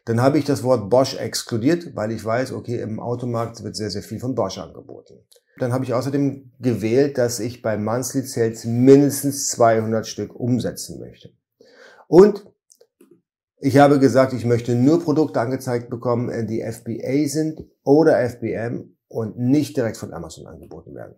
Dann 0.05 0.21
habe 0.21 0.39
ich 0.39 0.45
das 0.45 0.63
Wort 0.63 0.89
Bosch 0.89 1.15
exkludiert, 1.15 1.95
weil 1.95 2.11
ich 2.11 2.23
weiß, 2.23 2.53
okay, 2.53 2.81
im 2.81 2.99
Automarkt 2.99 3.63
wird 3.63 3.75
sehr, 3.75 3.91
sehr 3.91 4.01
viel 4.01 4.19
von 4.19 4.33
Bosch 4.33 4.57
angeboten. 4.57 5.19
Dann 5.59 5.73
habe 5.73 5.83
ich 5.83 5.93
außerdem 5.93 6.51
gewählt, 6.59 7.17
dass 7.17 7.39
ich 7.39 7.61
bei 7.61 7.77
Monthly 7.77 8.23
Sales 8.23 8.65
mindestens 8.65 9.47
200 9.49 10.07
Stück 10.07 10.33
umsetzen 10.33 10.99
möchte. 10.99 11.31
Und 12.07 12.47
ich 13.59 13.77
habe 13.77 13.99
gesagt, 13.99 14.33
ich 14.33 14.43
möchte 14.43 14.73
nur 14.73 15.03
Produkte 15.03 15.39
angezeigt 15.39 15.91
bekommen, 15.91 16.47
die 16.47 16.63
FBA 16.63 17.27
sind 17.27 17.63
oder 17.83 18.17
FBM 18.27 18.97
und 19.07 19.37
nicht 19.37 19.77
direkt 19.77 19.97
von 19.97 20.13
Amazon 20.13 20.47
angeboten 20.47 20.95
werden. 20.95 21.15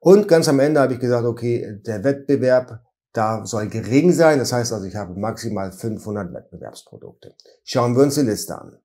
Und 0.00 0.26
ganz 0.26 0.48
am 0.48 0.60
Ende 0.60 0.80
habe 0.80 0.94
ich 0.94 1.00
gesagt, 1.00 1.26
okay, 1.26 1.80
der 1.84 2.02
Wettbewerb 2.02 2.80
da 3.16 3.44
soll 3.46 3.68
gering 3.68 4.12
sein. 4.12 4.38
Das 4.38 4.52
heißt 4.52 4.72
also, 4.72 4.86
ich 4.86 4.96
habe 4.96 5.18
maximal 5.18 5.72
500 5.72 6.32
Wettbewerbsprodukte. 6.34 7.34
Schauen 7.64 7.96
wir 7.96 8.02
uns 8.02 8.16
die 8.16 8.22
Liste 8.22 8.60
an. 8.60 8.78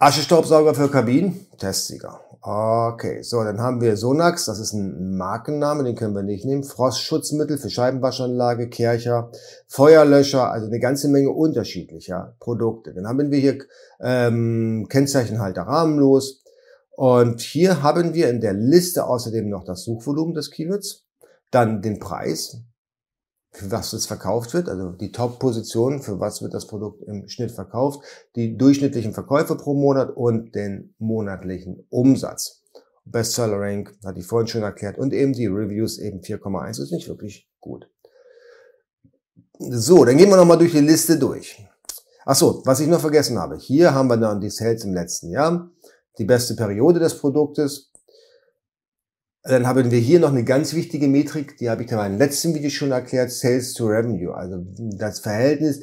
Aschestaubsauger 0.00 0.74
für 0.74 0.88
Kabinen, 0.88 1.48
Testsieger. 1.58 2.20
Okay, 2.40 3.22
so, 3.22 3.42
dann 3.42 3.60
haben 3.60 3.80
wir 3.80 3.96
Sonax, 3.96 4.44
das 4.44 4.60
ist 4.60 4.72
ein 4.72 5.16
Markenname, 5.16 5.82
den 5.82 5.96
können 5.96 6.14
wir 6.14 6.22
nicht 6.22 6.44
nehmen. 6.44 6.62
Frostschutzmittel 6.62 7.58
für 7.58 7.68
Scheibenwaschanlage, 7.68 8.68
Kercher, 8.68 9.32
Feuerlöscher, 9.66 10.52
also 10.52 10.68
eine 10.68 10.78
ganze 10.78 11.08
Menge 11.08 11.30
unterschiedlicher 11.30 12.36
Produkte. 12.38 12.94
Dann 12.94 13.08
haben 13.08 13.32
wir 13.32 13.40
hier 13.40 13.58
ähm, 14.00 14.86
Kennzeichenhalter 14.88 15.62
rahmenlos. 15.62 16.44
Und 16.92 17.40
hier 17.40 17.82
haben 17.82 18.14
wir 18.14 18.30
in 18.30 18.40
der 18.40 18.54
Liste 18.54 19.04
außerdem 19.04 19.48
noch 19.48 19.64
das 19.64 19.82
Suchvolumen 19.82 20.34
des 20.34 20.52
Keywords. 20.52 21.07
Dann 21.50 21.82
den 21.82 21.98
Preis, 21.98 22.58
für 23.50 23.70
was 23.70 23.92
es 23.92 24.06
verkauft 24.06 24.54
wird, 24.54 24.68
also 24.68 24.90
die 24.90 25.10
Top-Position, 25.10 26.02
für 26.02 26.20
was 26.20 26.42
wird 26.42 26.54
das 26.54 26.66
Produkt 26.66 27.02
im 27.04 27.28
Schnitt 27.28 27.50
verkauft, 27.50 28.04
die 28.36 28.56
durchschnittlichen 28.56 29.14
Verkäufe 29.14 29.56
pro 29.56 29.74
Monat 29.74 30.14
und 30.14 30.54
den 30.54 30.94
monatlichen 30.98 31.86
Umsatz. 31.88 32.62
Bestseller 33.04 33.58
Rank, 33.58 33.96
hatte 34.04 34.20
ich 34.20 34.26
vorhin 34.26 34.48
schon 34.48 34.62
erklärt, 34.62 34.98
und 34.98 35.14
eben 35.14 35.32
die 35.32 35.46
Reviews 35.46 35.98
eben 35.98 36.20
4,1 36.20 36.82
ist 36.82 36.92
nicht 36.92 37.08
wirklich 37.08 37.48
gut. 37.58 37.88
So, 39.58 40.04
dann 40.04 40.18
gehen 40.18 40.28
wir 40.28 40.36
nochmal 40.36 40.58
durch 40.58 40.72
die 40.72 40.80
Liste 40.80 41.18
durch. 41.18 41.66
Ach 42.24 42.36
so, 42.36 42.62
was 42.66 42.80
ich 42.80 42.86
noch 42.88 43.00
vergessen 43.00 43.38
habe. 43.38 43.56
Hier 43.56 43.94
haben 43.94 44.08
wir 44.08 44.18
dann 44.18 44.40
die 44.40 44.50
Sales 44.50 44.84
im 44.84 44.92
letzten 44.92 45.30
Jahr, 45.30 45.70
die 46.18 46.26
beste 46.26 46.54
Periode 46.54 47.00
des 47.00 47.18
Produktes, 47.18 47.90
dann 49.42 49.66
haben 49.66 49.90
wir 49.90 49.98
hier 49.98 50.20
noch 50.20 50.30
eine 50.30 50.44
ganz 50.44 50.74
wichtige 50.74 51.08
Metrik, 51.08 51.56
die 51.58 51.70
habe 51.70 51.82
ich 51.82 51.90
in 51.90 51.96
meinem 51.96 52.18
letzten 52.18 52.54
Video 52.54 52.70
schon 52.70 52.90
erklärt, 52.90 53.30
Sales 53.30 53.72
to 53.74 53.86
Revenue, 53.86 54.34
also 54.34 54.64
das 54.96 55.20
Verhältnis 55.20 55.80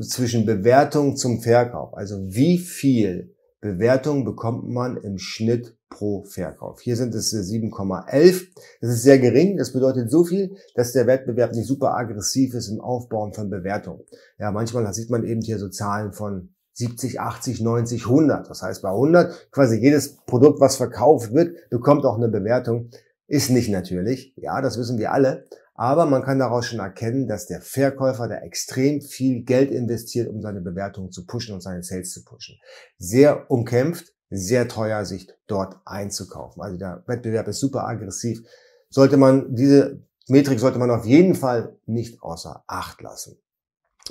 zwischen 0.00 0.44
Bewertung 0.44 1.16
zum 1.16 1.40
Verkauf. 1.40 1.94
Also 1.96 2.16
wie 2.28 2.58
viel 2.58 3.34
Bewertung 3.60 4.24
bekommt 4.24 4.68
man 4.68 4.96
im 4.96 5.18
Schnitt 5.18 5.76
pro 5.88 6.24
Verkauf. 6.24 6.80
Hier 6.80 6.96
sind 6.96 7.14
es 7.14 7.32
7,11. 7.32 8.48
Das 8.80 8.90
ist 8.90 9.02
sehr 9.02 9.18
gering. 9.18 9.56
Das 9.56 9.72
bedeutet 9.72 10.10
so 10.10 10.24
viel, 10.24 10.56
dass 10.74 10.92
der 10.92 11.06
Wettbewerb 11.06 11.52
nicht 11.52 11.66
super 11.66 11.96
aggressiv 11.96 12.54
ist 12.54 12.68
im 12.68 12.80
Aufbauen 12.80 13.32
von 13.32 13.50
Bewertungen. 13.50 14.02
Ja, 14.38 14.50
manchmal 14.50 14.92
sieht 14.92 15.10
man 15.10 15.24
eben 15.24 15.40
hier 15.40 15.58
so 15.58 15.68
Zahlen 15.68 16.12
von 16.12 16.50
70, 16.76 17.20
80, 17.20 17.60
90, 17.62 18.04
100. 18.04 18.50
Das 18.50 18.62
heißt, 18.62 18.82
bei 18.82 18.90
100 18.90 19.50
quasi 19.50 19.76
jedes 19.76 20.16
Produkt, 20.16 20.60
was 20.60 20.76
verkauft 20.76 21.32
wird, 21.32 21.70
bekommt 21.70 22.04
auch 22.04 22.16
eine 22.16 22.28
Bewertung. 22.28 22.90
Ist 23.26 23.50
nicht 23.50 23.70
natürlich. 23.70 24.34
Ja, 24.36 24.60
das 24.60 24.78
wissen 24.78 24.98
wir 24.98 25.12
alle. 25.12 25.46
Aber 25.74 26.06
man 26.06 26.22
kann 26.22 26.38
daraus 26.38 26.66
schon 26.66 26.78
erkennen, 26.78 27.28
dass 27.28 27.46
der 27.46 27.60
Verkäufer 27.60 28.28
da 28.28 28.36
extrem 28.36 29.00
viel 29.00 29.42
Geld 29.42 29.70
investiert, 29.70 30.28
um 30.28 30.40
seine 30.40 30.60
Bewertungen 30.60 31.10
zu 31.10 31.26
pushen 31.26 31.54
und 31.54 31.62
seine 31.62 31.82
Sales 31.82 32.12
zu 32.12 32.24
pushen. 32.24 32.58
Sehr 32.98 33.50
umkämpft, 33.50 34.12
sehr 34.30 34.68
teuer, 34.68 35.04
sich 35.04 35.28
dort 35.46 35.78
einzukaufen. 35.84 36.62
Also 36.62 36.78
der 36.78 37.04
Wettbewerb 37.06 37.48
ist 37.48 37.60
super 37.60 37.86
aggressiv. 37.86 38.42
Sollte 38.90 39.16
man, 39.16 39.54
diese 39.54 40.02
Metrik 40.28 40.60
sollte 40.60 40.78
man 40.78 40.90
auf 40.90 41.04
jeden 41.04 41.34
Fall 41.34 41.76
nicht 41.86 42.22
außer 42.22 42.64
Acht 42.66 43.00
lassen. 43.02 43.38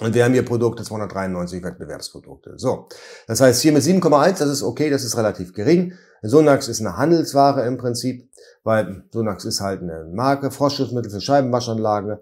Und 0.01 0.13
wir 0.13 0.25
haben 0.25 0.33
hier 0.33 0.43
Produkte, 0.43 0.83
293 0.83 1.63
Wettbewerbsprodukte. 1.63 2.55
So, 2.57 2.89
das 3.27 3.39
heißt 3.39 3.61
hier 3.61 3.71
mit 3.71 3.83
7,1, 3.83 4.39
das 4.39 4.49
ist 4.49 4.63
okay, 4.63 4.89
das 4.89 5.03
ist 5.05 5.15
relativ 5.15 5.53
gering. 5.53 5.93
Sonax 6.21 6.67
ist 6.67 6.81
eine 6.81 6.97
Handelsware 6.97 7.65
im 7.65 7.77
Prinzip, 7.77 8.29
weil 8.63 9.05
Sonax 9.11 9.45
ist 9.45 9.61
halt 9.61 9.81
eine 9.81 10.05
Marke, 10.11 10.51
Frostschutzmittel 10.51 11.11
für 11.11 11.21
Scheibenwaschanlage. 11.21 12.21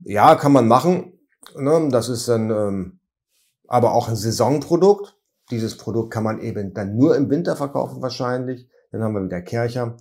Ja, 0.00 0.34
kann 0.34 0.52
man 0.52 0.66
machen. 0.66 1.12
Ne? 1.54 1.88
Das 1.90 2.08
ist 2.08 2.28
dann 2.28 2.50
ähm, 2.50 3.00
aber 3.68 3.92
auch 3.92 4.08
ein 4.08 4.16
Saisonprodukt. 4.16 5.16
Dieses 5.50 5.76
Produkt 5.76 6.12
kann 6.12 6.24
man 6.24 6.40
eben 6.40 6.74
dann 6.74 6.96
nur 6.96 7.16
im 7.16 7.30
Winter 7.30 7.54
verkaufen 7.54 8.02
wahrscheinlich. 8.02 8.68
Dann 8.90 9.02
haben 9.02 9.14
wir 9.14 9.24
wieder 9.24 9.42
Kercher. 9.42 9.96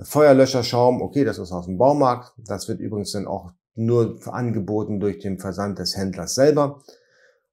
Feuerlöscherschaum, 0.00 1.02
okay, 1.02 1.24
das 1.24 1.38
ist 1.38 1.52
aus 1.52 1.66
dem 1.66 1.76
Baumarkt. 1.76 2.32
Das 2.38 2.68
wird 2.68 2.80
übrigens 2.80 3.12
dann 3.12 3.26
auch 3.26 3.52
nur 3.78 4.18
angeboten 4.26 5.00
durch 5.00 5.18
den 5.18 5.38
Versand 5.38 5.78
des 5.78 5.96
Händlers 5.96 6.34
selber. 6.34 6.82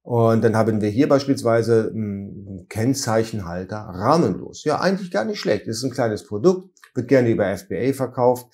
Und 0.06 0.44
dann 0.44 0.54
haben 0.54 0.80
wir 0.80 0.88
hier 0.88 1.08
beispielsweise 1.08 1.90
einen 1.92 2.68
Kennzeichenhalter 2.68 3.76
rahmenlos. 3.76 4.62
Ja, 4.62 4.80
eigentlich 4.80 5.10
gar 5.10 5.24
nicht 5.24 5.40
schlecht. 5.40 5.66
Das 5.66 5.78
ist 5.78 5.84
ein 5.84 5.90
kleines 5.90 6.24
Produkt, 6.24 6.68
wird 6.94 7.08
gerne 7.08 7.28
über 7.28 7.56
FBA 7.56 7.92
verkauft. 7.92 8.46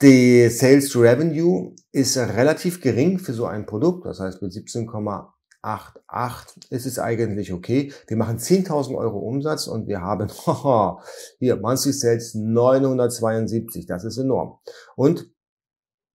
Die 0.00 0.48
Sales 0.48 0.96
Revenue 0.96 1.74
ist 1.92 2.16
relativ 2.16 2.80
gering 2.80 3.18
für 3.18 3.34
so 3.34 3.44
ein 3.44 3.66
Produkt. 3.66 4.06
Das 4.06 4.20
heißt, 4.20 4.40
mit 4.40 4.52
17,88 4.52 6.70
ist 6.70 6.86
es 6.86 6.98
eigentlich 6.98 7.52
okay. 7.52 7.92
Wir 8.06 8.16
machen 8.16 8.38
10.000 8.38 8.96
Euro 8.96 9.18
Umsatz 9.18 9.66
und 9.66 9.88
wir 9.88 10.00
haben 10.00 10.28
hier 11.38 11.56
Monthly 11.56 11.92
Sales 11.92 12.34
972. 12.34 13.84
Das 13.84 14.04
ist 14.04 14.16
enorm. 14.16 14.58
Und 14.96 15.28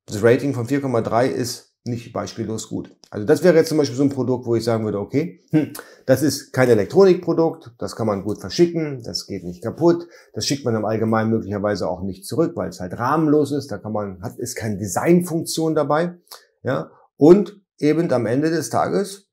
das 0.06 0.24
Rating 0.24 0.54
von 0.54 0.68
4,3 0.68 1.28
ist 1.28 1.74
nicht 1.86 2.14
beispiellos 2.14 2.70
gut. 2.70 2.96
Also 3.10 3.26
das 3.26 3.44
wäre 3.44 3.56
jetzt 3.56 3.70
zum 3.70 3.78
Beispiel 3.78 3.98
so 3.98 4.04
ein 4.04 4.10
Produkt, 4.10 4.46
wo 4.46 4.56
ich 4.56 4.64
sagen 4.64 4.86
würde, 4.86 5.00
okay, 5.00 5.42
hm, 5.52 5.74
das 6.06 6.24
ist 6.24 6.54
kein 6.54 6.70
Elektronikprodukt, 6.70 7.72
das 7.78 7.96
kann 7.96 8.08
man 8.08 8.24
gut 8.24 8.40
verschicken, 8.40 9.04
das 9.04 9.28
geht 9.28 9.44
nicht 9.44 9.62
kaputt, 9.62 10.08
das 10.34 10.48
schickt 10.48 10.64
man 10.64 10.76
im 10.76 10.86
Allgemeinen 10.86 11.30
möglicherweise 11.30 11.90
auch 11.90 12.02
nicht 12.02 12.26
zurück, 12.26 12.54
weil 12.56 12.70
es 12.70 12.80
halt 12.80 12.98
rahmenlos 12.98 13.52
ist, 13.52 13.70
da 13.72 13.78
kann 13.78 13.92
man, 13.92 14.22
hat, 14.22 14.38
ist 14.38 14.56
keine 14.56 14.78
Designfunktion 14.78 15.76
dabei, 15.76 16.16
ja, 16.64 16.90
und 17.18 17.62
eben 17.80 18.12
am 18.12 18.26
Ende 18.26 18.50
des 18.50 18.70
Tages 18.70 19.28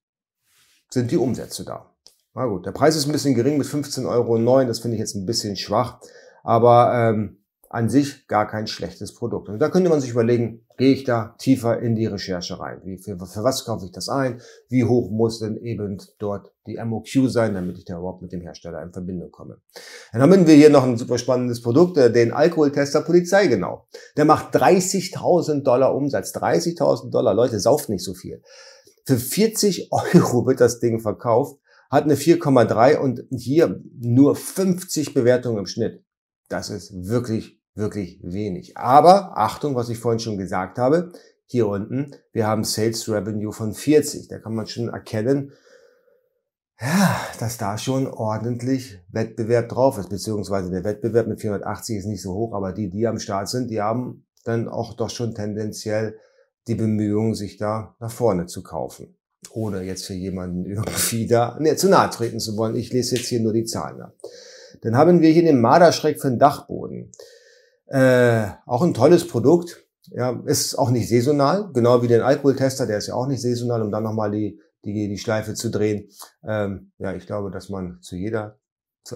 sind 0.90 1.12
die 1.12 1.16
Umsätze 1.16 1.64
da. 1.64 1.94
Na 2.34 2.46
gut, 2.46 2.66
der 2.66 2.72
Preis 2.72 2.96
ist 2.96 3.06
ein 3.06 3.12
bisschen 3.12 3.34
gering 3.34 3.58
mit 3.58 3.66
15,09 3.66 4.08
Euro, 4.08 4.64
das 4.64 4.80
finde 4.80 4.96
ich 4.96 5.00
jetzt 5.00 5.14
ein 5.14 5.26
bisschen 5.26 5.56
schwach, 5.56 6.00
aber 6.42 6.92
ähm, 6.94 7.39
an 7.72 7.88
sich 7.88 8.26
gar 8.26 8.48
kein 8.48 8.66
schlechtes 8.66 9.14
Produkt. 9.14 9.48
Und 9.48 9.60
da 9.60 9.68
könnte 9.68 9.90
man 9.90 10.00
sich 10.00 10.10
überlegen, 10.10 10.66
gehe 10.76 10.92
ich 10.92 11.04
da 11.04 11.36
tiefer 11.38 11.78
in 11.78 11.94
die 11.94 12.06
Recherche 12.06 12.58
rein? 12.58 12.80
Wie, 12.82 12.98
für, 12.98 13.16
für 13.16 13.44
was 13.44 13.64
kaufe 13.64 13.84
ich 13.84 13.92
das 13.92 14.08
ein? 14.08 14.40
Wie 14.68 14.82
hoch 14.82 15.08
muss 15.12 15.38
denn 15.38 15.56
eben 15.56 16.02
dort 16.18 16.52
die 16.66 16.82
MOQ 16.84 17.30
sein, 17.30 17.54
damit 17.54 17.78
ich 17.78 17.84
da 17.84 17.98
überhaupt 17.98 18.22
mit 18.22 18.32
dem 18.32 18.40
Hersteller 18.40 18.82
in 18.82 18.92
Verbindung 18.92 19.30
komme? 19.30 19.60
Dann 20.12 20.20
haben 20.20 20.48
wir 20.48 20.54
hier 20.56 20.68
noch 20.68 20.82
ein 20.82 20.98
super 20.98 21.16
spannendes 21.16 21.62
Produkt, 21.62 21.96
äh, 21.96 22.10
den 22.12 22.32
Alkoholtester 22.32 23.02
Polizei 23.02 23.46
genau. 23.46 23.86
Der 24.16 24.24
macht 24.24 24.52
30.000 24.56 25.62
Dollar 25.62 25.94
Umsatz. 25.94 26.34
30.000 26.34 27.12
Dollar. 27.12 27.34
Leute, 27.34 27.60
sauft 27.60 27.88
nicht 27.88 28.04
so 28.04 28.14
viel. 28.14 28.42
Für 29.06 29.16
40 29.16 29.92
Euro 29.92 30.44
wird 30.44 30.60
das 30.60 30.80
Ding 30.80 30.98
verkauft, 30.98 31.60
hat 31.88 32.02
eine 32.02 32.16
4,3 32.16 32.98
und 32.98 33.22
hier 33.30 33.80
nur 34.00 34.34
50 34.34 35.14
Bewertungen 35.14 35.58
im 35.58 35.66
Schnitt. 35.66 36.02
Das 36.48 36.68
ist 36.68 36.92
wirklich 37.06 37.59
wirklich 37.80 38.20
wenig. 38.22 38.76
Aber 38.76 39.36
Achtung, 39.36 39.74
was 39.74 39.88
ich 39.88 39.98
vorhin 39.98 40.20
schon 40.20 40.38
gesagt 40.38 40.78
habe, 40.78 41.12
hier 41.46 41.66
unten, 41.66 42.12
wir 42.32 42.46
haben 42.46 42.62
Sales 42.62 43.08
Revenue 43.08 43.52
von 43.52 43.74
40. 43.74 44.28
Da 44.28 44.38
kann 44.38 44.54
man 44.54 44.68
schon 44.68 44.88
erkennen, 44.88 45.50
ja, 46.80 47.20
dass 47.40 47.58
da 47.58 47.76
schon 47.76 48.06
ordentlich 48.06 49.00
Wettbewerb 49.10 49.68
drauf 49.68 49.98
ist, 49.98 50.08
beziehungsweise 50.08 50.70
der 50.70 50.84
Wettbewerb 50.84 51.26
mit 51.26 51.40
480 51.40 51.98
ist 51.98 52.06
nicht 52.06 52.22
so 52.22 52.32
hoch, 52.32 52.54
aber 52.54 52.72
die, 52.72 52.88
die 52.88 53.06
am 53.06 53.18
Start 53.18 53.48
sind, 53.48 53.70
die 53.70 53.82
haben 53.82 54.24
dann 54.44 54.68
auch 54.68 54.94
doch 54.94 55.10
schon 55.10 55.34
tendenziell 55.34 56.16
die 56.68 56.74
Bemühungen, 56.74 57.34
sich 57.34 57.56
da 57.58 57.96
nach 58.00 58.10
vorne 58.10 58.46
zu 58.46 58.62
kaufen. 58.62 59.16
Ohne 59.52 59.82
jetzt 59.82 60.06
für 60.06 60.14
jemanden 60.14 60.64
irgendwie 60.66 61.26
da 61.26 61.58
ne, 61.60 61.76
zu 61.76 61.88
nahe 61.88 62.10
treten 62.10 62.40
zu 62.40 62.56
wollen. 62.56 62.76
Ich 62.76 62.92
lese 62.92 63.16
jetzt 63.16 63.26
hier 63.26 63.40
nur 63.40 63.52
die 63.52 63.64
Zahlen 63.64 64.00
ab. 64.00 64.14
Dann 64.82 64.96
haben 64.96 65.20
wir 65.20 65.30
hier 65.30 65.42
den 65.42 65.60
Marderschreck 65.60 66.20
für 66.20 66.30
den 66.30 66.38
Dachboden. 66.38 67.10
Äh, 67.90 68.46
auch 68.66 68.82
ein 68.82 68.94
tolles 68.94 69.26
Produkt. 69.26 69.84
Ja, 70.12 70.42
ist 70.46 70.76
auch 70.76 70.90
nicht 70.90 71.08
saisonal, 71.08 71.70
genau 71.72 72.02
wie 72.02 72.08
den 72.08 72.22
Alkoholtester, 72.22 72.86
der 72.86 72.98
ist 72.98 73.08
ja 73.08 73.14
auch 73.14 73.28
nicht 73.28 73.42
saisonal, 73.42 73.82
um 73.82 73.92
dann 73.92 74.02
nochmal 74.02 74.30
die, 74.30 74.58
die, 74.84 75.08
die 75.08 75.18
Schleife 75.18 75.54
zu 75.54 75.70
drehen. 75.70 76.08
Ähm, 76.42 76.90
ja, 76.98 77.14
ich 77.14 77.26
glaube, 77.26 77.50
dass 77.50 77.68
man 77.68 77.98
zu 78.00 78.16
jeder 78.16 78.58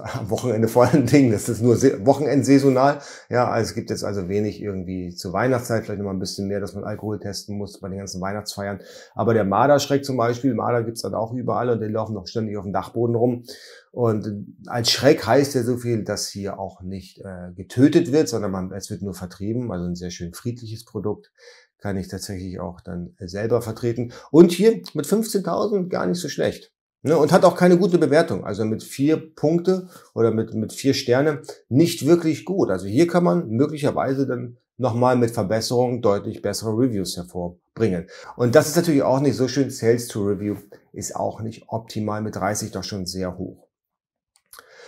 am 0.01 0.31
Wochenende 0.31 0.67
vor 0.67 0.87
allen 0.87 1.07
Dingen, 1.07 1.31
das 1.31 1.49
ist 1.49 1.61
nur 1.61 1.77
Wochenendsaisonal. 1.77 3.01
Ja, 3.29 3.51
also 3.51 3.69
es 3.69 3.75
gibt 3.75 3.91
jetzt 3.91 4.03
also 4.03 4.29
wenig 4.29 4.61
irgendwie 4.61 5.15
zur 5.15 5.33
Weihnachtszeit, 5.33 5.85
vielleicht 5.85 5.99
noch 5.99 6.07
mal 6.07 6.15
ein 6.15 6.19
bisschen 6.19 6.49
mehr, 6.49 6.61
dass 6.61 6.75
man 6.75 6.85
Alkohol 6.85 7.21
testen 7.21 7.57
muss 7.57 7.79
bei 7.81 7.89
den 7.89 7.99
ganzen 7.99 8.21
Weihnachtsfeiern. 8.21 8.81
Aber 9.15 9.35
der 9.35 9.45
Marderschreck 9.45 10.05
zum 10.05 10.17
Beispiel, 10.17 10.55
Marder 10.55 10.83
gibt's 10.83 11.03
dann 11.03 11.15
auch 11.15 11.33
überall 11.33 11.71
und 11.71 11.81
die 11.81 11.87
laufen 11.87 12.15
noch 12.15 12.27
ständig 12.27 12.57
auf 12.57 12.65
dem 12.65 12.73
Dachboden 12.73 13.15
rum. 13.15 13.45
Und 13.93 14.47
als 14.67 14.91
Schreck 14.91 15.27
heißt 15.27 15.55
ja 15.55 15.63
so 15.63 15.77
viel, 15.77 16.03
dass 16.03 16.29
hier 16.29 16.59
auch 16.59 16.81
nicht 16.81 17.21
äh, 17.21 17.53
getötet 17.55 18.11
wird, 18.11 18.29
sondern 18.29 18.51
man, 18.51 18.73
es 18.73 18.91
wird 18.91 19.03
nur 19.03 19.15
vertrieben. 19.15 19.71
Also 19.71 19.87
ein 19.87 19.95
sehr 19.95 20.11
schön 20.11 20.35
friedliches 20.35 20.85
Produkt 20.85 21.31
kann 21.79 21.97
ich 21.99 22.09
tatsächlich 22.09 22.59
auch 22.59 22.81
dann 22.81 23.15
selber 23.21 23.61
vertreten. 23.61 24.13
Und 24.31 24.51
hier 24.51 24.81
mit 24.95 25.07
15.000 25.07 25.89
gar 25.89 26.07
nicht 26.07 26.19
so 26.19 26.29
schlecht. 26.29 26.74
Ne, 27.07 27.19
und 27.19 27.33
hat 27.33 27.45
auch 27.45 27.55
keine 27.55 27.77
gute 27.77 27.99
Bewertung. 27.99 28.47
Also 28.47 28.65
mit 28.65 28.83
vier 28.83 29.19
Punkte 29.19 29.89
oder 30.15 30.31
mit, 30.31 30.55
mit 30.55 30.73
vier 30.73 30.95
Sterne 30.95 31.43
nicht 31.69 32.07
wirklich 32.07 32.47
gut. 32.47 32.71
Also 32.71 32.87
hier 32.87 33.07
kann 33.07 33.23
man 33.23 33.51
möglicherweise 33.51 34.27
dann 34.27 34.57
nochmal 34.79 35.15
mit 35.15 35.31
Verbesserungen 35.31 36.01
deutlich 36.01 36.41
bessere 36.41 36.71
Reviews 36.71 37.19
hervorbringen. 37.19 38.09
Und 38.37 38.55
das 38.55 38.69
ist 38.69 38.77
natürlich 38.77 39.03
auch 39.03 39.21
nicht 39.21 39.37
so 39.37 39.49
schön. 39.49 39.69
Sales 39.69 40.09
to 40.09 40.23
Review 40.23 40.57
ist 40.95 41.15
auch 41.15 41.43
nicht 41.43 41.65
optimal 41.69 42.23
mit 42.23 42.37
30 42.37 42.71
doch 42.71 42.85
schon 42.85 43.05
sehr 43.05 43.37
hoch. 43.37 43.69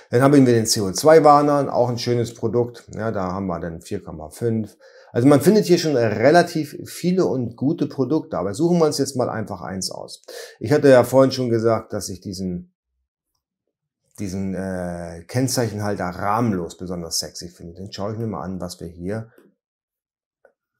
Dann 0.08 0.22
haben 0.22 0.46
wir 0.46 0.54
den 0.54 0.64
CO2-Warner, 0.64 1.74
auch 1.74 1.90
ein 1.90 1.98
schönes 1.98 2.32
Produkt. 2.32 2.84
Ja, 2.94 3.12
da 3.12 3.32
haben 3.32 3.46
wir 3.46 3.60
dann 3.60 3.80
4,5. 3.80 4.70
Also 5.12 5.28
man 5.28 5.40
findet 5.40 5.66
hier 5.66 5.78
schon 5.78 5.96
relativ 5.96 6.76
viele 6.84 7.26
und 7.26 7.56
gute 7.56 7.86
Produkte, 7.86 8.38
aber 8.38 8.54
suchen 8.54 8.78
wir 8.78 8.86
uns 8.86 8.98
jetzt 8.98 9.16
mal 9.16 9.30
einfach 9.30 9.62
eins 9.62 9.90
aus. 9.90 10.22
Ich 10.60 10.72
hatte 10.72 10.88
ja 10.88 11.04
vorhin 11.04 11.32
schon 11.32 11.48
gesagt, 11.48 11.92
dass 11.92 12.08
ich 12.08 12.20
diesen 12.20 12.72
diesen 14.18 14.54
äh, 14.54 15.24
Kennzeichenhalter 15.26 16.04
rahmenlos 16.04 16.76
besonders 16.76 17.18
sexy 17.18 17.48
finde. 17.48 17.74
Den 17.74 17.92
schaue 17.92 18.12
ich 18.12 18.18
mir 18.18 18.26
mal 18.26 18.42
an, 18.42 18.60
was 18.60 18.80
wir 18.80 18.86
hier 18.86 19.30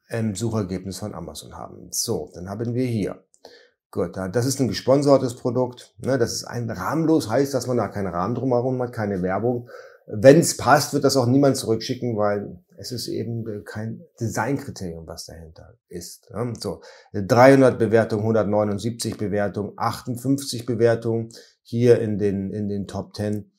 im 0.09 0.35
Suchergebnis 0.35 0.99
von 0.99 1.15
Amazon 1.15 1.57
haben. 1.57 1.89
So, 1.91 2.31
dann 2.35 2.49
haben 2.49 2.75
wir 2.75 2.87
hier. 2.87 3.25
Gut, 3.91 4.17
das 4.17 4.47
ist 4.47 4.61
ein 4.61 4.69
gesponsertes 4.69 5.37
Produkt. 5.37 5.95
Ne? 5.99 6.19
Das 6.19 6.33
ist 6.33 6.45
ein 6.45 6.71
rahmenlos, 6.71 7.29
heißt, 7.29 7.55
dass 7.55 7.67
man 7.67 7.77
da 7.77 7.89
keinen 7.89 8.09
Rahmen 8.09 8.35
drumherum 8.35 8.81
hat, 8.83 8.93
keine 8.93 9.23
Werbung. 9.23 9.69
Wenn 10.09 10.39
es 10.39 10.57
passt, 10.57 10.95
wird 10.95 11.03
das 11.03 11.17
auch 11.17 11.27
niemand 11.27 11.57
zurückschicken, 11.57 12.17
weil 12.17 12.61
es 12.77 12.93
ist 12.93 13.09
eben 13.09 13.65
kein 13.65 14.03
Designkriterium, 14.21 15.05
was 15.07 15.27
dahinter 15.27 15.75
ist. 15.89 16.31
So, 16.61 16.81
300 17.13 17.77
Bewertungen, 17.77 18.23
179 18.23 19.19
Bewertungen, 19.19 19.73
58 19.77 20.65
Bewertungen 20.65 21.31
hier 21.63 22.01
in 22.01 22.19
den, 22.19 22.53
in 22.53 22.69
den 22.69 22.87
Top 22.87 23.17
10, 23.17 23.51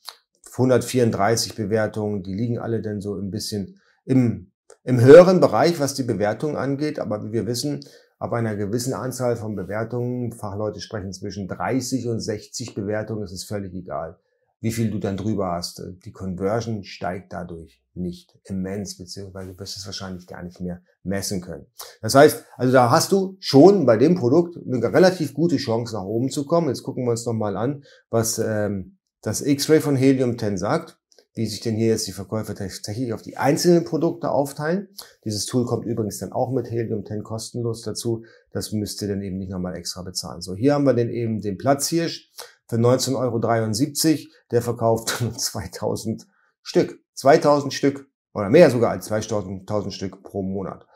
134 0.52 1.54
Bewertungen, 1.54 2.22
die 2.22 2.32
liegen 2.32 2.58
alle 2.58 2.80
denn 2.80 3.02
so 3.02 3.14
ein 3.14 3.30
bisschen 3.30 3.80
im, 4.06 4.50
im 4.84 5.00
höheren 5.02 5.40
Bereich, 5.40 5.78
was 5.78 5.94
die 5.94 6.02
Bewertung 6.02 6.56
angeht. 6.56 6.98
Aber 6.98 7.24
wie 7.24 7.32
wir 7.32 7.46
wissen, 7.46 7.80
ab 8.18 8.32
einer 8.32 8.56
gewissen 8.56 8.94
Anzahl 8.94 9.36
von 9.36 9.54
Bewertungen, 9.54 10.32
Fachleute 10.32 10.80
sprechen 10.80 11.12
zwischen 11.12 11.46
30 11.46 12.08
und 12.08 12.20
60 12.20 12.74
Bewertungen, 12.74 13.24
ist 13.24 13.32
es 13.32 13.44
völlig 13.44 13.74
egal 13.74 14.18
wie 14.60 14.72
viel 14.72 14.90
du 14.90 14.98
dann 14.98 15.16
drüber 15.16 15.52
hast. 15.52 15.82
Die 16.04 16.12
Conversion 16.12 16.84
steigt 16.84 17.32
dadurch 17.32 17.82
nicht 17.94 18.38
immens, 18.44 18.96
beziehungsweise 18.96 19.52
du 19.52 19.58
wirst 19.58 19.76
es 19.76 19.86
wahrscheinlich 19.86 20.26
gar 20.26 20.42
nicht 20.42 20.60
mehr 20.60 20.82
messen 21.02 21.40
können. 21.40 21.66
Das 22.00 22.14
heißt, 22.14 22.44
also 22.56 22.72
da 22.72 22.90
hast 22.90 23.12
du 23.12 23.36
schon 23.40 23.86
bei 23.86 23.96
dem 23.96 24.14
Produkt 24.16 24.56
eine 24.56 24.82
relativ 24.92 25.34
gute 25.34 25.56
Chance 25.56 25.94
nach 25.94 26.04
oben 26.04 26.30
zu 26.30 26.44
kommen. 26.44 26.68
Jetzt 26.68 26.82
gucken 26.82 27.04
wir 27.04 27.12
uns 27.12 27.26
nochmal 27.26 27.56
an, 27.56 27.84
was 28.10 28.38
ähm, 28.38 28.98
das 29.22 29.40
X-Ray 29.40 29.80
von 29.80 29.96
Helium 29.96 30.38
10 30.38 30.58
sagt, 30.58 30.98
wie 31.34 31.46
sich 31.46 31.60
denn 31.60 31.76
hier 31.76 31.88
jetzt 31.88 32.06
die 32.08 32.12
Verkäufer 32.12 32.54
tatsächlich 32.54 33.12
auf 33.12 33.22
die 33.22 33.36
einzelnen 33.36 33.84
Produkte 33.84 34.30
aufteilen. 34.30 34.88
Dieses 35.24 35.46
Tool 35.46 35.64
kommt 35.66 35.86
übrigens 35.86 36.18
dann 36.18 36.32
auch 36.32 36.50
mit 36.50 36.68
Helium 36.68 37.04
10 37.06 37.22
kostenlos 37.22 37.82
dazu. 37.82 38.24
Das 38.52 38.72
müsst 38.72 39.00
ihr 39.02 39.08
dann 39.08 39.22
eben 39.22 39.38
nicht 39.38 39.50
nochmal 39.50 39.76
extra 39.76 40.02
bezahlen. 40.02 40.40
So, 40.40 40.56
hier 40.56 40.74
haben 40.74 40.84
wir 40.84 40.94
dann 40.94 41.10
eben 41.10 41.40
den 41.40 41.56
Platzhirsch 41.56 42.32
für 42.68 42.76
19,73 42.76 43.16
Euro. 43.16 44.30
Der 44.50 44.62
verkauft 44.62 45.22
2000 45.36 46.26
Stück. 46.62 47.00
2000 47.14 47.74
Stück 47.74 48.06
oder 48.32 48.50
mehr 48.50 48.70
sogar 48.70 48.90
als 48.92 49.06
2000 49.06 49.92
Stück 49.92 50.22
pro 50.22 50.42
Monat. 50.42 50.86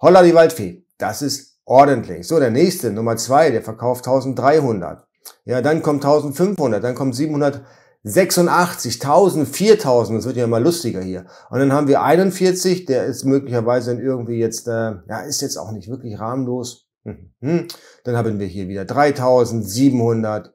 Holla 0.00 0.22
die 0.22 0.34
Waldfee. 0.34 0.84
Das 0.98 1.22
ist 1.22 1.60
ordentlich. 1.64 2.26
So, 2.26 2.40
der 2.40 2.50
nächste, 2.50 2.90
Nummer 2.90 3.16
zwei, 3.16 3.50
der 3.50 3.62
verkauft 3.62 4.06
1300. 4.06 5.06
Ja, 5.44 5.60
dann 5.62 5.82
kommt 5.82 6.04
1500, 6.04 6.82
dann 6.82 6.94
kommt 6.94 7.14
786, 7.14 9.00
1000, 9.00 9.48
4000, 9.48 10.18
das 10.18 10.26
wird 10.26 10.36
ja 10.36 10.46
mal 10.46 10.62
lustiger 10.62 11.00
hier. 11.00 11.26
Und 11.50 11.60
dann 11.60 11.72
haben 11.72 11.88
wir 11.88 12.02
41, 12.02 12.86
der 12.86 13.04
ist 13.04 13.24
möglicherweise 13.24 13.94
irgendwie 14.00 14.38
jetzt, 14.38 14.66
äh, 14.66 14.94
ja, 15.08 15.20
ist 15.20 15.42
jetzt 15.42 15.56
auch 15.56 15.72
nicht 15.72 15.88
wirklich 15.88 16.18
rahmenlos. 16.18 16.88
Mhm. 17.04 17.68
Dann 18.04 18.16
haben 18.16 18.38
wir 18.38 18.46
hier 18.46 18.68
wieder 18.68 18.84
3700, 18.84 20.52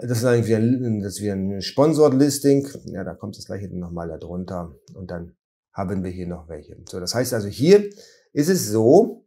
das 0.00 0.18
ist 0.18 0.24
eigentlich 0.24 0.48
wieder, 0.48 1.00
das 1.00 1.14
ist 1.14 1.22
wieder 1.22 1.34
ein 1.34 1.60
Sponsored 1.60 2.14
Listing. 2.14 2.68
Ja, 2.86 3.04
da 3.04 3.14
kommt 3.14 3.36
das 3.36 3.46
gleiche 3.46 3.68
nochmal 3.68 4.08
darunter. 4.08 4.74
Und 4.94 5.10
dann 5.10 5.36
haben 5.72 6.04
wir 6.04 6.10
hier 6.10 6.26
noch 6.26 6.48
welche. 6.48 6.76
So, 6.88 7.00
das 7.00 7.14
heißt 7.14 7.34
also 7.34 7.48
hier 7.48 7.90
ist 8.32 8.48
es 8.48 8.68
so, 8.68 9.26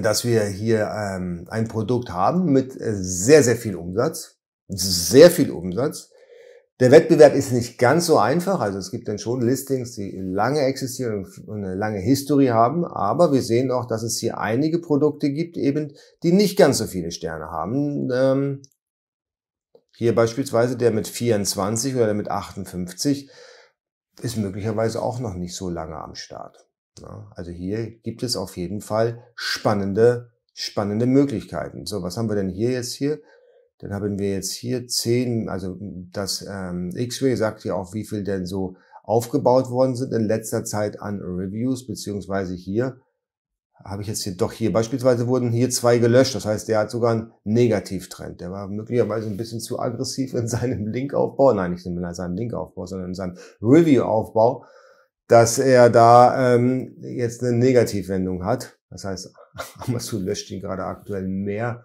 dass 0.00 0.24
wir 0.24 0.44
hier 0.44 0.90
ähm, 0.94 1.46
ein 1.48 1.68
Produkt 1.68 2.10
haben 2.10 2.52
mit 2.52 2.80
äh, 2.80 2.94
sehr, 2.94 3.42
sehr 3.42 3.56
viel 3.56 3.76
Umsatz. 3.76 4.38
Sehr 4.68 5.30
viel 5.30 5.50
Umsatz. 5.50 6.10
Der 6.80 6.90
Wettbewerb 6.90 7.34
ist 7.34 7.52
nicht 7.52 7.78
ganz 7.78 8.06
so 8.06 8.18
einfach. 8.18 8.60
Also 8.60 8.78
es 8.78 8.90
gibt 8.90 9.06
dann 9.06 9.18
schon 9.18 9.42
Listings, 9.42 9.92
die 9.92 10.16
lange 10.18 10.60
existieren 10.60 11.26
und 11.46 11.64
eine 11.64 11.74
lange 11.74 11.98
History 11.98 12.46
haben. 12.46 12.84
Aber 12.84 13.32
wir 13.32 13.42
sehen 13.42 13.70
auch, 13.70 13.86
dass 13.86 14.02
es 14.02 14.18
hier 14.18 14.38
einige 14.38 14.78
Produkte 14.78 15.30
gibt, 15.30 15.56
eben, 15.56 15.92
die 16.22 16.32
nicht 16.32 16.56
ganz 16.56 16.78
so 16.78 16.86
viele 16.86 17.10
Sterne 17.10 17.50
haben. 17.50 18.08
Ähm, 18.12 18.62
hier 19.94 20.14
beispielsweise 20.14 20.76
der 20.76 20.90
mit 20.90 21.06
24 21.06 21.94
oder 21.94 22.06
der 22.06 22.14
mit 22.14 22.30
58 22.30 23.30
ist 24.20 24.36
möglicherweise 24.36 25.02
auch 25.02 25.20
noch 25.20 25.34
nicht 25.34 25.54
so 25.54 25.68
lange 25.68 25.96
am 25.96 26.14
Start. 26.14 26.66
Also 27.34 27.50
hier 27.50 27.90
gibt 27.90 28.22
es 28.22 28.36
auf 28.36 28.56
jeden 28.56 28.80
Fall 28.80 29.22
spannende, 29.34 30.32
spannende 30.52 31.06
Möglichkeiten. 31.06 31.86
So, 31.86 32.02
was 32.02 32.16
haben 32.16 32.28
wir 32.28 32.36
denn 32.36 32.50
hier 32.50 32.70
jetzt 32.70 32.92
hier? 32.92 33.20
Dann 33.78 33.92
haben 33.92 34.18
wir 34.18 34.30
jetzt 34.32 34.52
hier 34.52 34.86
10, 34.86 35.48
also 35.48 35.76
das 35.80 36.46
ähm, 36.48 36.90
X-Ray 36.94 37.36
sagt 37.36 37.64
ja 37.64 37.74
auch, 37.74 37.94
wie 37.94 38.04
viel 38.04 38.22
denn 38.22 38.46
so 38.46 38.76
aufgebaut 39.02 39.70
worden 39.70 39.96
sind 39.96 40.12
in 40.12 40.26
letzter 40.26 40.64
Zeit 40.64 41.00
an 41.00 41.20
Reviews, 41.20 41.86
beziehungsweise 41.86 42.54
hier 42.54 43.00
habe 43.84 44.02
ich 44.02 44.08
jetzt 44.08 44.22
hier 44.22 44.36
doch 44.36 44.52
hier. 44.52 44.72
Beispielsweise 44.72 45.26
wurden 45.26 45.50
hier 45.50 45.70
zwei 45.70 45.98
gelöscht. 45.98 46.34
Das 46.34 46.46
heißt, 46.46 46.68
der 46.68 46.78
hat 46.80 46.90
sogar 46.90 47.12
einen 47.12 47.32
Negativtrend. 47.44 48.40
Der 48.40 48.50
war 48.50 48.68
möglicherweise 48.68 49.28
ein 49.28 49.36
bisschen 49.36 49.60
zu 49.60 49.78
aggressiv 49.78 50.34
in 50.34 50.48
seinem 50.48 50.86
Linkaufbau. 50.86 51.52
Nein, 51.52 51.72
nicht 51.72 51.86
in 51.86 52.14
seinem 52.14 52.36
Linkaufbau, 52.36 52.86
sondern 52.86 53.08
in 53.08 53.14
seinem 53.14 53.36
Review-Aufbau, 53.60 54.64
dass 55.28 55.58
er 55.58 55.90
da 55.90 56.54
ähm, 56.54 56.96
jetzt 57.00 57.42
eine 57.42 57.56
Negativwendung 57.56 58.44
hat. 58.44 58.78
Das 58.90 59.04
heißt, 59.04 59.32
Amazon 59.78 60.24
löscht 60.24 60.50
ihn 60.50 60.60
gerade 60.60 60.84
aktuell 60.84 61.26
mehr 61.26 61.84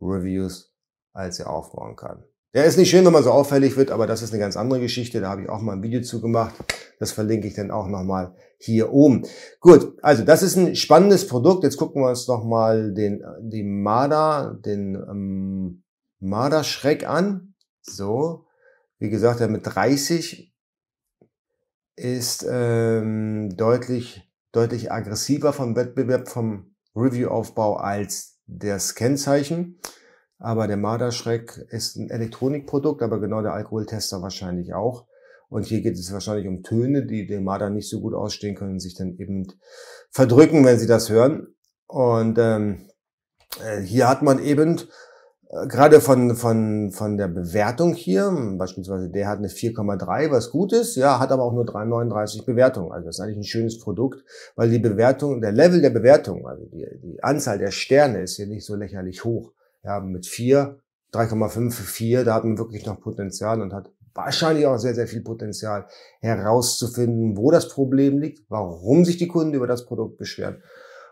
Reviews, 0.00 0.74
als 1.12 1.38
er 1.38 1.50
aufbauen 1.50 1.96
kann. 1.96 2.24
Der 2.54 2.66
ist 2.66 2.76
nicht 2.76 2.90
schön, 2.90 3.04
wenn 3.06 3.12
man 3.12 3.22
so 3.22 3.30
auffällig 3.30 3.76
wird, 3.76 3.90
aber 3.90 4.06
das 4.06 4.20
ist 4.20 4.32
eine 4.32 4.40
ganz 4.40 4.58
andere 4.58 4.80
Geschichte. 4.80 5.20
Da 5.20 5.30
habe 5.30 5.42
ich 5.42 5.48
auch 5.48 5.60
mal 5.60 5.72
ein 5.72 5.82
Video 5.82 6.02
zu 6.02 6.20
gemacht. 6.20 6.54
Das 6.98 7.10
verlinke 7.10 7.48
ich 7.48 7.54
dann 7.54 7.70
auch 7.70 7.88
nochmal 7.88 8.34
hier 8.58 8.92
oben. 8.92 9.26
Gut, 9.60 9.98
also 10.02 10.22
das 10.22 10.42
ist 10.42 10.56
ein 10.56 10.76
spannendes 10.76 11.26
Produkt. 11.26 11.64
Jetzt 11.64 11.78
gucken 11.78 12.02
wir 12.02 12.10
uns 12.10 12.28
nochmal 12.28 12.92
den, 12.92 13.24
die 13.40 13.62
Marder, 13.62 14.58
den 14.64 14.94
ähm, 14.94 15.82
Marder-Schreck 16.20 17.08
an. 17.08 17.54
So, 17.80 18.44
wie 18.98 19.08
gesagt, 19.08 19.40
der 19.40 19.48
mit 19.48 19.62
30 19.64 20.54
ist 21.96 22.46
ähm, 22.48 23.56
deutlich, 23.56 24.30
deutlich 24.52 24.92
aggressiver 24.92 25.54
vom 25.54 25.74
Wettbewerb, 25.74 26.28
vom 26.28 26.74
Review-Aufbau 26.94 27.76
als 27.76 28.40
das 28.46 28.94
Kennzeichen. 28.94 29.80
Aber 30.44 30.66
der 30.66 30.76
Marderschreck 30.76 31.68
ist 31.70 31.94
ein 31.96 32.10
Elektronikprodukt, 32.10 33.00
aber 33.02 33.20
genau 33.20 33.42
der 33.42 33.52
Alkoholtester 33.52 34.22
wahrscheinlich 34.22 34.74
auch. 34.74 35.06
Und 35.48 35.66
hier 35.66 35.82
geht 35.82 35.94
es 35.94 36.12
wahrscheinlich 36.12 36.48
um 36.48 36.64
Töne, 36.64 37.06
die 37.06 37.28
dem 37.28 37.44
Marder 37.44 37.70
nicht 37.70 37.88
so 37.88 38.00
gut 38.00 38.12
ausstehen 38.12 38.56
können, 38.56 38.80
sich 38.80 38.96
dann 38.96 39.14
eben 39.18 39.46
verdrücken, 40.10 40.64
wenn 40.64 40.80
sie 40.80 40.88
das 40.88 41.10
hören. 41.10 41.54
Und 41.86 42.38
ähm, 42.40 42.88
äh, 43.64 43.82
hier 43.82 44.08
hat 44.08 44.22
man 44.22 44.42
eben 44.42 44.80
äh, 45.48 45.68
gerade 45.68 46.00
von, 46.00 46.34
von, 46.34 46.90
von 46.90 47.16
der 47.16 47.28
Bewertung 47.28 47.94
hier, 47.94 48.28
beispielsweise 48.58 49.10
der 49.10 49.28
hat 49.28 49.38
eine 49.38 49.46
4,3, 49.46 50.32
was 50.32 50.50
gut 50.50 50.72
ist, 50.72 50.96
ja, 50.96 51.20
hat 51.20 51.30
aber 51.30 51.44
auch 51.44 51.52
nur 51.52 51.66
39 51.66 52.44
Bewertungen. 52.44 52.90
Also 52.90 53.06
das 53.06 53.18
ist 53.18 53.20
eigentlich 53.20 53.38
ein 53.38 53.44
schönes 53.44 53.78
Produkt, 53.78 54.24
weil 54.56 54.70
die 54.70 54.80
Bewertung, 54.80 55.40
der 55.40 55.52
Level 55.52 55.80
der 55.80 55.90
Bewertung, 55.90 56.48
also 56.48 56.64
die, 56.66 56.84
die 57.00 57.22
Anzahl 57.22 57.58
der 57.58 57.70
Sterne 57.70 58.22
ist 58.22 58.34
hier 58.34 58.48
nicht 58.48 58.66
so 58.66 58.74
lächerlich 58.74 59.22
hoch 59.22 59.52
ja, 59.82 60.00
mit 60.00 60.26
vier, 60.26 60.78
3,5 61.12 61.70
für 61.72 61.82
vier, 61.82 62.24
da 62.24 62.34
hat 62.34 62.44
man 62.44 62.58
wirklich 62.58 62.86
noch 62.86 63.00
Potenzial 63.00 63.60
und 63.60 63.72
hat 63.72 63.90
wahrscheinlich 64.14 64.66
auch 64.66 64.78
sehr, 64.78 64.94
sehr 64.94 65.06
viel 65.06 65.22
Potenzial 65.22 65.86
herauszufinden, 66.20 67.36
wo 67.36 67.50
das 67.50 67.68
Problem 67.68 68.18
liegt, 68.18 68.44
warum 68.48 69.04
sich 69.04 69.16
die 69.16 69.28
Kunden 69.28 69.54
über 69.54 69.66
das 69.66 69.86
Produkt 69.86 70.18
beschweren. 70.18 70.62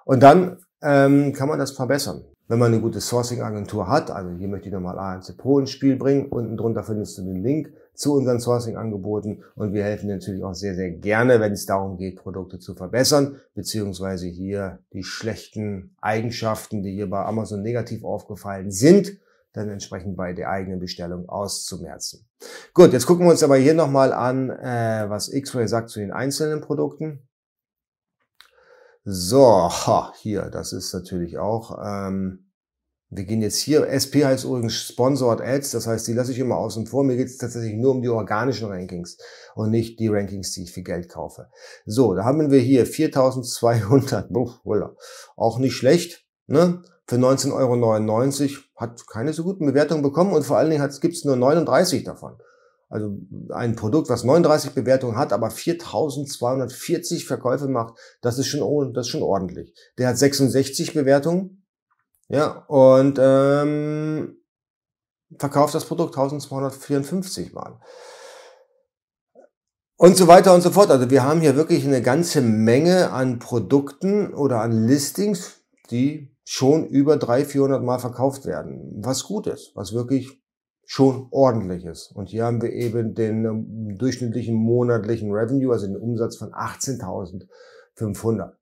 Und 0.05 0.23
dann 0.23 0.59
ähm, 0.83 1.33
kann 1.33 1.49
man 1.49 1.59
das 1.59 1.73
verbessern. 1.73 2.25
Wenn 2.49 2.59
man 2.59 2.73
eine 2.73 2.83
gute 2.83 3.01
Sourcing-Agentur 3.01 3.89
hat, 3.89 4.11
also 4.11 4.31
hier 4.31 4.49
möchte 4.49 4.69
ich 4.69 4.75
nochmal 4.75 4.99
ANC 4.99 5.37
Pro 5.37 5.61
ins 5.61 5.71
Spiel 5.71 5.97
bringen, 5.97 6.27
unten 6.27 6.57
drunter 6.57 6.83
findest 6.83 7.17
du 7.17 7.23
den 7.23 7.43
Link 7.43 7.73
zu 7.95 8.15
unseren 8.15 8.41
Sourcing-Angeboten 8.41 9.43
und 9.57 9.73
wir 9.73 9.85
helfen 9.85 10.09
natürlich 10.09 10.43
auch 10.43 10.55
sehr, 10.55 10.75
sehr 10.75 10.91
gerne, 10.91 11.41
wenn 11.41 11.53
es 11.53 11.67
darum 11.67 11.97
geht, 11.97 12.17
Produkte 12.17 12.59
zu 12.59 12.75
verbessern, 12.75 13.41
beziehungsweise 13.55 14.27
hier 14.27 14.79
die 14.93 15.05
schlechten 15.05 15.95
Eigenschaften, 16.01 16.83
die 16.83 16.93
hier 16.93 17.11
bei 17.11 17.25
Amazon 17.25 17.63
negativ 17.63 18.05
aufgefallen 18.05 18.71
sind, 18.71 19.19
dann 19.53 19.69
entsprechend 19.69 20.17
bei 20.17 20.33
der 20.33 20.51
eigenen 20.51 20.79
Bestellung 20.79 21.29
auszumerzen. 21.29 22.29
Gut, 22.73 22.93
jetzt 22.93 23.07
gucken 23.07 23.27
wir 23.27 23.31
uns 23.31 23.43
aber 23.43 23.57
hier 23.57 23.75
nochmal 23.75 24.13
an, 24.13 24.51
äh, 24.51 25.07
was 25.09 25.29
X-Ray 25.29 25.67
sagt 25.67 25.91
zu 25.91 26.01
den 26.01 26.13
einzelnen 26.13 26.61
Produkten. 26.61 27.27
So, 29.05 29.71
ha, 29.71 30.13
hier, 30.17 30.51
das 30.51 30.73
ist 30.73 30.93
natürlich 30.93 31.39
auch. 31.39 31.79
Ähm, 31.83 32.50
wir 33.13 33.25
gehen 33.25 33.43
jetzt 33.43 33.59
hier, 33.59 33.89
SP 33.91 34.23
heißt 34.25 34.45
übrigens 34.45 34.75
Sponsored 34.75 35.41
Ads, 35.41 35.73
das 35.73 35.89
heißt, 35.89 36.07
die 36.07 36.13
lasse 36.13 36.31
ich 36.31 36.39
immer 36.39 36.57
außen 36.57 36.87
vor. 36.87 37.03
Mir 37.03 37.17
geht 37.17 37.27
es 37.27 37.39
tatsächlich 37.39 37.75
nur 37.75 37.91
um 37.91 38.03
die 38.03 38.09
organischen 38.09 38.69
Rankings 38.69 39.19
und 39.57 39.71
nicht 39.71 39.99
die 39.99 40.07
Rankings, 40.07 40.53
die 40.53 40.63
ich 40.63 40.73
für 40.73 40.83
Geld 40.83 41.09
kaufe. 41.09 41.49
So, 41.87 42.15
da 42.15 42.25
haben 42.25 42.53
wir 42.53 42.61
hier 42.61 42.87
4200, 42.87 44.31
auch 45.37 45.59
nicht 45.59 45.75
schlecht, 45.75 46.25
ne? 46.47 46.83
Für 47.07 47.17
19,99 47.17 47.53
Euro 47.53 48.61
hat 48.77 49.05
keine 49.09 49.33
so 49.33 49.43
guten 49.43 49.67
Bewertungen 49.67 50.03
bekommen 50.03 50.33
und 50.33 50.45
vor 50.45 50.59
allen 50.59 50.71
Dingen 50.71 50.89
gibt 51.01 51.17
es 51.17 51.25
nur 51.25 51.35
39 51.35 52.05
davon. 52.05 52.37
Also 52.89 53.19
ein 53.51 53.75
Produkt, 53.75 54.09
was 54.09 54.23
39 54.23 54.73
Bewertungen 54.73 55.17
hat, 55.17 55.33
aber 55.33 55.51
4240 55.51 57.27
Verkäufe 57.27 57.67
macht, 57.67 57.95
das 58.21 58.39
ist 58.39 58.47
schon, 58.47 58.95
das 58.95 59.07
ist 59.07 59.11
schon 59.11 59.23
ordentlich. 59.23 59.75
Der 59.99 60.09
hat 60.09 60.19
66 60.19 60.95
Bewertungen, 60.95 61.60
ja, 62.31 62.65
und 62.69 63.19
ähm, 63.21 64.37
verkauft 65.37 65.75
das 65.75 65.85
Produkt 65.85 66.17
1254 66.17 67.53
Mal. 67.53 67.79
Und 69.97 70.17
so 70.17 70.29
weiter 70.29 70.55
und 70.55 70.61
so 70.63 70.71
fort. 70.71 70.91
Also 70.91 71.11
wir 71.11 71.25
haben 71.25 71.41
hier 71.41 71.57
wirklich 71.57 71.85
eine 71.85 72.03
ganze 72.03 72.41
Menge 72.41 73.11
an 73.11 73.41
Produkten 73.41 74.33
oder 74.33 74.63
an 74.63 74.87
Listings, 74.87 75.65
die 75.91 76.33
schon 76.45 76.87
über 76.87 77.17
300, 77.17 77.51
400 77.51 77.83
Mal 77.83 77.99
verkauft 77.99 78.47
werden. 78.47 79.03
Was 79.05 79.25
gut 79.25 79.49
ist, 79.49 79.73
was 79.75 79.93
wirklich 79.93 80.41
schon 80.87 81.27
ordentlich 81.33 81.85
ist. 81.85 82.13
Und 82.15 82.29
hier 82.31 82.45
haben 82.45 82.63
wir 82.63 82.73
eben 82.73 83.15
den 83.15 83.45
ähm, 83.45 83.99
durchschnittlichen 83.99 84.55
monatlichen 84.55 85.33
Revenue, 85.33 85.73
also 85.73 85.87
den 85.87 85.97
Umsatz 85.97 86.37
von 86.37 86.53
18.500. 86.53 88.53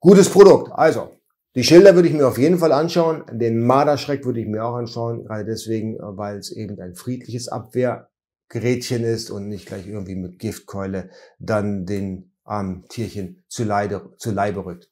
Gutes 0.00 0.28
Produkt. 0.28 0.70
Also, 0.72 1.15
die 1.56 1.64
Schilder 1.64 1.94
würde 1.94 2.08
ich 2.08 2.14
mir 2.14 2.28
auf 2.28 2.36
jeden 2.36 2.58
Fall 2.58 2.70
anschauen. 2.70 3.24
Den 3.32 3.66
Marderschreck 3.66 4.26
würde 4.26 4.40
ich 4.40 4.46
mir 4.46 4.62
auch 4.62 4.74
anschauen, 4.74 5.24
gerade 5.24 5.46
deswegen, 5.46 5.96
äh, 5.96 6.00
weil 6.02 6.36
es 6.36 6.52
eben 6.52 6.78
ein 6.80 6.94
friedliches 6.94 7.48
Abwehr 7.48 8.10
Gerätchen 8.48 9.02
ist 9.02 9.30
und 9.30 9.48
nicht 9.48 9.66
gleich 9.66 9.88
irgendwie 9.88 10.14
mit 10.14 10.38
Giftkeule 10.38 11.10
dann 11.40 11.84
den 11.84 12.30
armen 12.44 12.84
Tierchen 12.88 13.42
zu, 13.48 13.64
Leide, 13.64 14.12
zu 14.18 14.30
Leibe 14.30 14.64
rückt. 14.64 14.88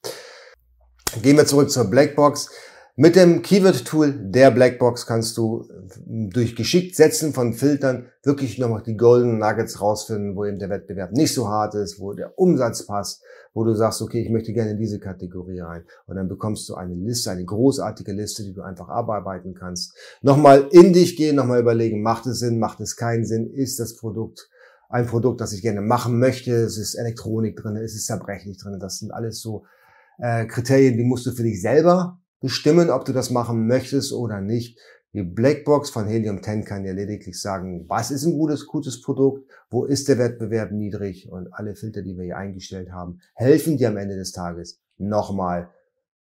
Gehen 1.22 1.37
wir 1.37 1.46
zurück 1.46 1.70
zur 1.70 1.85
Blackbox. 1.85 2.50
Mit 2.96 3.14
dem 3.14 3.42
Keyword-Tool 3.42 4.31
der 4.31 4.50
Blackbox 4.50 5.07
kannst 5.07 5.37
du 5.37 5.68
durch 6.07 6.57
geschickt 6.57 6.97
Setzen 6.97 7.33
von 7.33 7.53
Filtern 7.53 8.07
wirklich 8.23 8.59
nochmal 8.59 8.83
die 8.83 8.97
Golden 8.97 9.38
Nuggets 9.38 9.81
rausfinden, 9.81 10.37
wo 10.37 10.44
eben 10.44 10.59
der 10.59 10.70
Wettbewerb 10.70 11.12
nicht 11.12 11.35
so 11.35 11.49
hart 11.49 11.75
ist, 11.75 12.01
wo 12.01 12.12
der 12.12 12.38
Umsatz 12.38 12.87
passt, 12.87 13.23
wo 13.53 13.64
du 13.64 13.75
sagst, 13.75 14.03
okay, 14.03 14.23
ich 14.23 14.31
möchte 14.31 14.53
gerne 14.53 14.73
in 14.73 14.79
diese 14.79 14.99
Kategorie 14.99 15.61
rein. 15.61 15.85
Und 16.07 16.16
dann 16.16 16.29
bekommst 16.29 16.68
du 16.68 16.75
eine 16.75 16.94
Liste, 16.94 17.31
eine 17.31 17.44
großartige 17.44 18.12
Liste, 18.12 18.44
die 18.44 18.53
du 18.53 18.62
einfach 18.62 18.88
abarbeiten 18.88 19.55
kannst. 19.55 19.97
Nochmal 20.23 20.68
in 20.70 20.92
dich 20.92 21.16
gehen, 21.16 21.37
nochmal 21.37 21.61
überlegen, 21.61 22.03
macht 22.03 22.27
es 22.27 22.38
Sinn, 22.38 22.59
macht 22.59 22.81
es 22.81 22.97
keinen 22.97 23.25
Sinn, 23.25 23.51
ist 23.51 23.79
das 23.79 23.97
Produkt 23.97 24.49
ein 24.94 25.07
Produkt, 25.07 25.40
das 25.40 25.53
ich 25.53 25.62
gerne 25.62 25.81
machen 25.81 26.20
möchte, 26.20 26.53
es 26.53 26.79
ist 26.79 26.94
Elektronik 26.94 27.57
drin, 27.57 27.77
es 27.77 27.97
ist 27.97 28.07
zerbrechlich 28.07 28.59
drin, 28.59 28.79
das 28.79 28.99
sind 28.99 29.11
alles 29.11 29.40
so 29.40 29.64
äh, 30.18 30.47
Kriterien, 30.47 30.97
die 30.97 31.03
musst 31.03 31.27
du 31.27 31.33
für 31.33 31.42
dich 31.42 31.61
selber 31.61 32.20
bestimmen, 32.40 32.90
ob 32.90 33.05
du 33.05 33.12
das 33.12 33.31
machen 33.31 33.66
möchtest 33.66 34.12
oder 34.12 34.40
nicht. 34.40 34.79
Die 35.14 35.22
Blackbox 35.22 35.90
von 35.90 36.09
Helium 36.09 36.42
10 36.42 36.64
kann 36.64 36.83
dir 36.83 36.92
lediglich 36.92 37.40
sagen, 37.40 37.85
was 37.88 38.11
ist 38.11 38.24
ein 38.24 38.37
gutes, 38.37 38.66
gutes 38.66 39.00
Produkt, 39.00 39.48
wo 39.70 39.85
ist 39.85 40.09
der 40.09 40.18
Wettbewerb 40.18 40.72
niedrig 40.72 41.31
und 41.31 41.55
alle 41.55 41.77
Filter, 41.77 42.03
die 42.03 42.16
wir 42.16 42.24
hier 42.24 42.37
eingestellt 42.37 42.90
haben, 42.90 43.20
helfen 43.35 43.77
dir 43.77 43.90
am 43.90 43.96
Ende 43.96 44.16
des 44.16 44.33
Tages 44.33 44.81
nochmal 44.98 45.70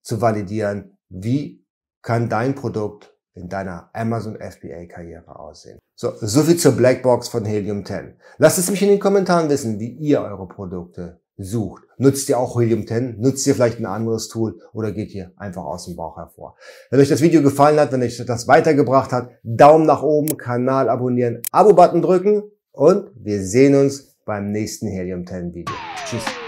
zu 0.04 0.22
validieren, 0.22 0.96
wie 1.10 1.66
kann 2.04 2.30
dein 2.30 2.54
Produkt 2.54 3.18
in 3.34 3.50
deiner 3.50 3.90
Amazon 3.94 4.36
FBA 4.36 4.86
Karriere 4.86 5.40
aussehen. 5.40 5.80
So, 5.96 6.12
so 6.22 6.44
viel 6.44 6.58
zur 6.58 6.74
Blackbox 6.74 7.30
von 7.30 7.46
Helium 7.46 7.84
10. 7.84 8.14
Lasst 8.38 8.60
es 8.60 8.70
mich 8.70 8.84
in 8.84 8.90
den 8.90 9.00
Kommentaren 9.00 9.50
wissen, 9.50 9.80
wie 9.80 9.92
ihr 9.92 10.22
eure 10.22 10.48
Produkte 10.48 11.20
sucht. 11.38 11.84
Nutzt 11.98 12.30
ihr 12.30 12.38
auch 12.38 12.60
Helium 12.60 12.86
10? 12.86 13.20
Nutzt 13.20 13.46
ihr 13.48 13.56
vielleicht 13.56 13.80
ein 13.80 13.86
anderes 13.86 14.28
Tool 14.28 14.60
oder 14.74 14.92
geht 14.92 15.14
ihr 15.14 15.32
einfach 15.38 15.64
aus 15.64 15.86
dem 15.86 15.96
Bauch 15.96 16.18
hervor? 16.18 16.56
Wenn 16.90 17.00
euch 17.00 17.10
das 17.10 17.22
Video 17.22 17.42
gefallen 17.42 17.80
hat, 17.80 17.92
wenn 17.92 18.02
euch 18.02 18.24
das 18.26 18.48
weitergebracht 18.48 19.12
hat, 19.12 19.30
Daumen 19.44 19.86
nach 19.86 20.04
oben, 20.04 20.38
Kanal 20.38 20.90
abonnieren, 20.90 21.42
Abo-Button 21.52 22.02
drücken 22.02 22.44
und 22.72 23.12
wir 23.16 23.44
sehen 23.44 23.76
uns 23.76 24.16
beim 24.26 24.52
nächsten 24.52 24.88
Helium 24.88 25.26
10 25.26 25.54
Video. 25.54 25.76
Tschüss. 26.06 26.43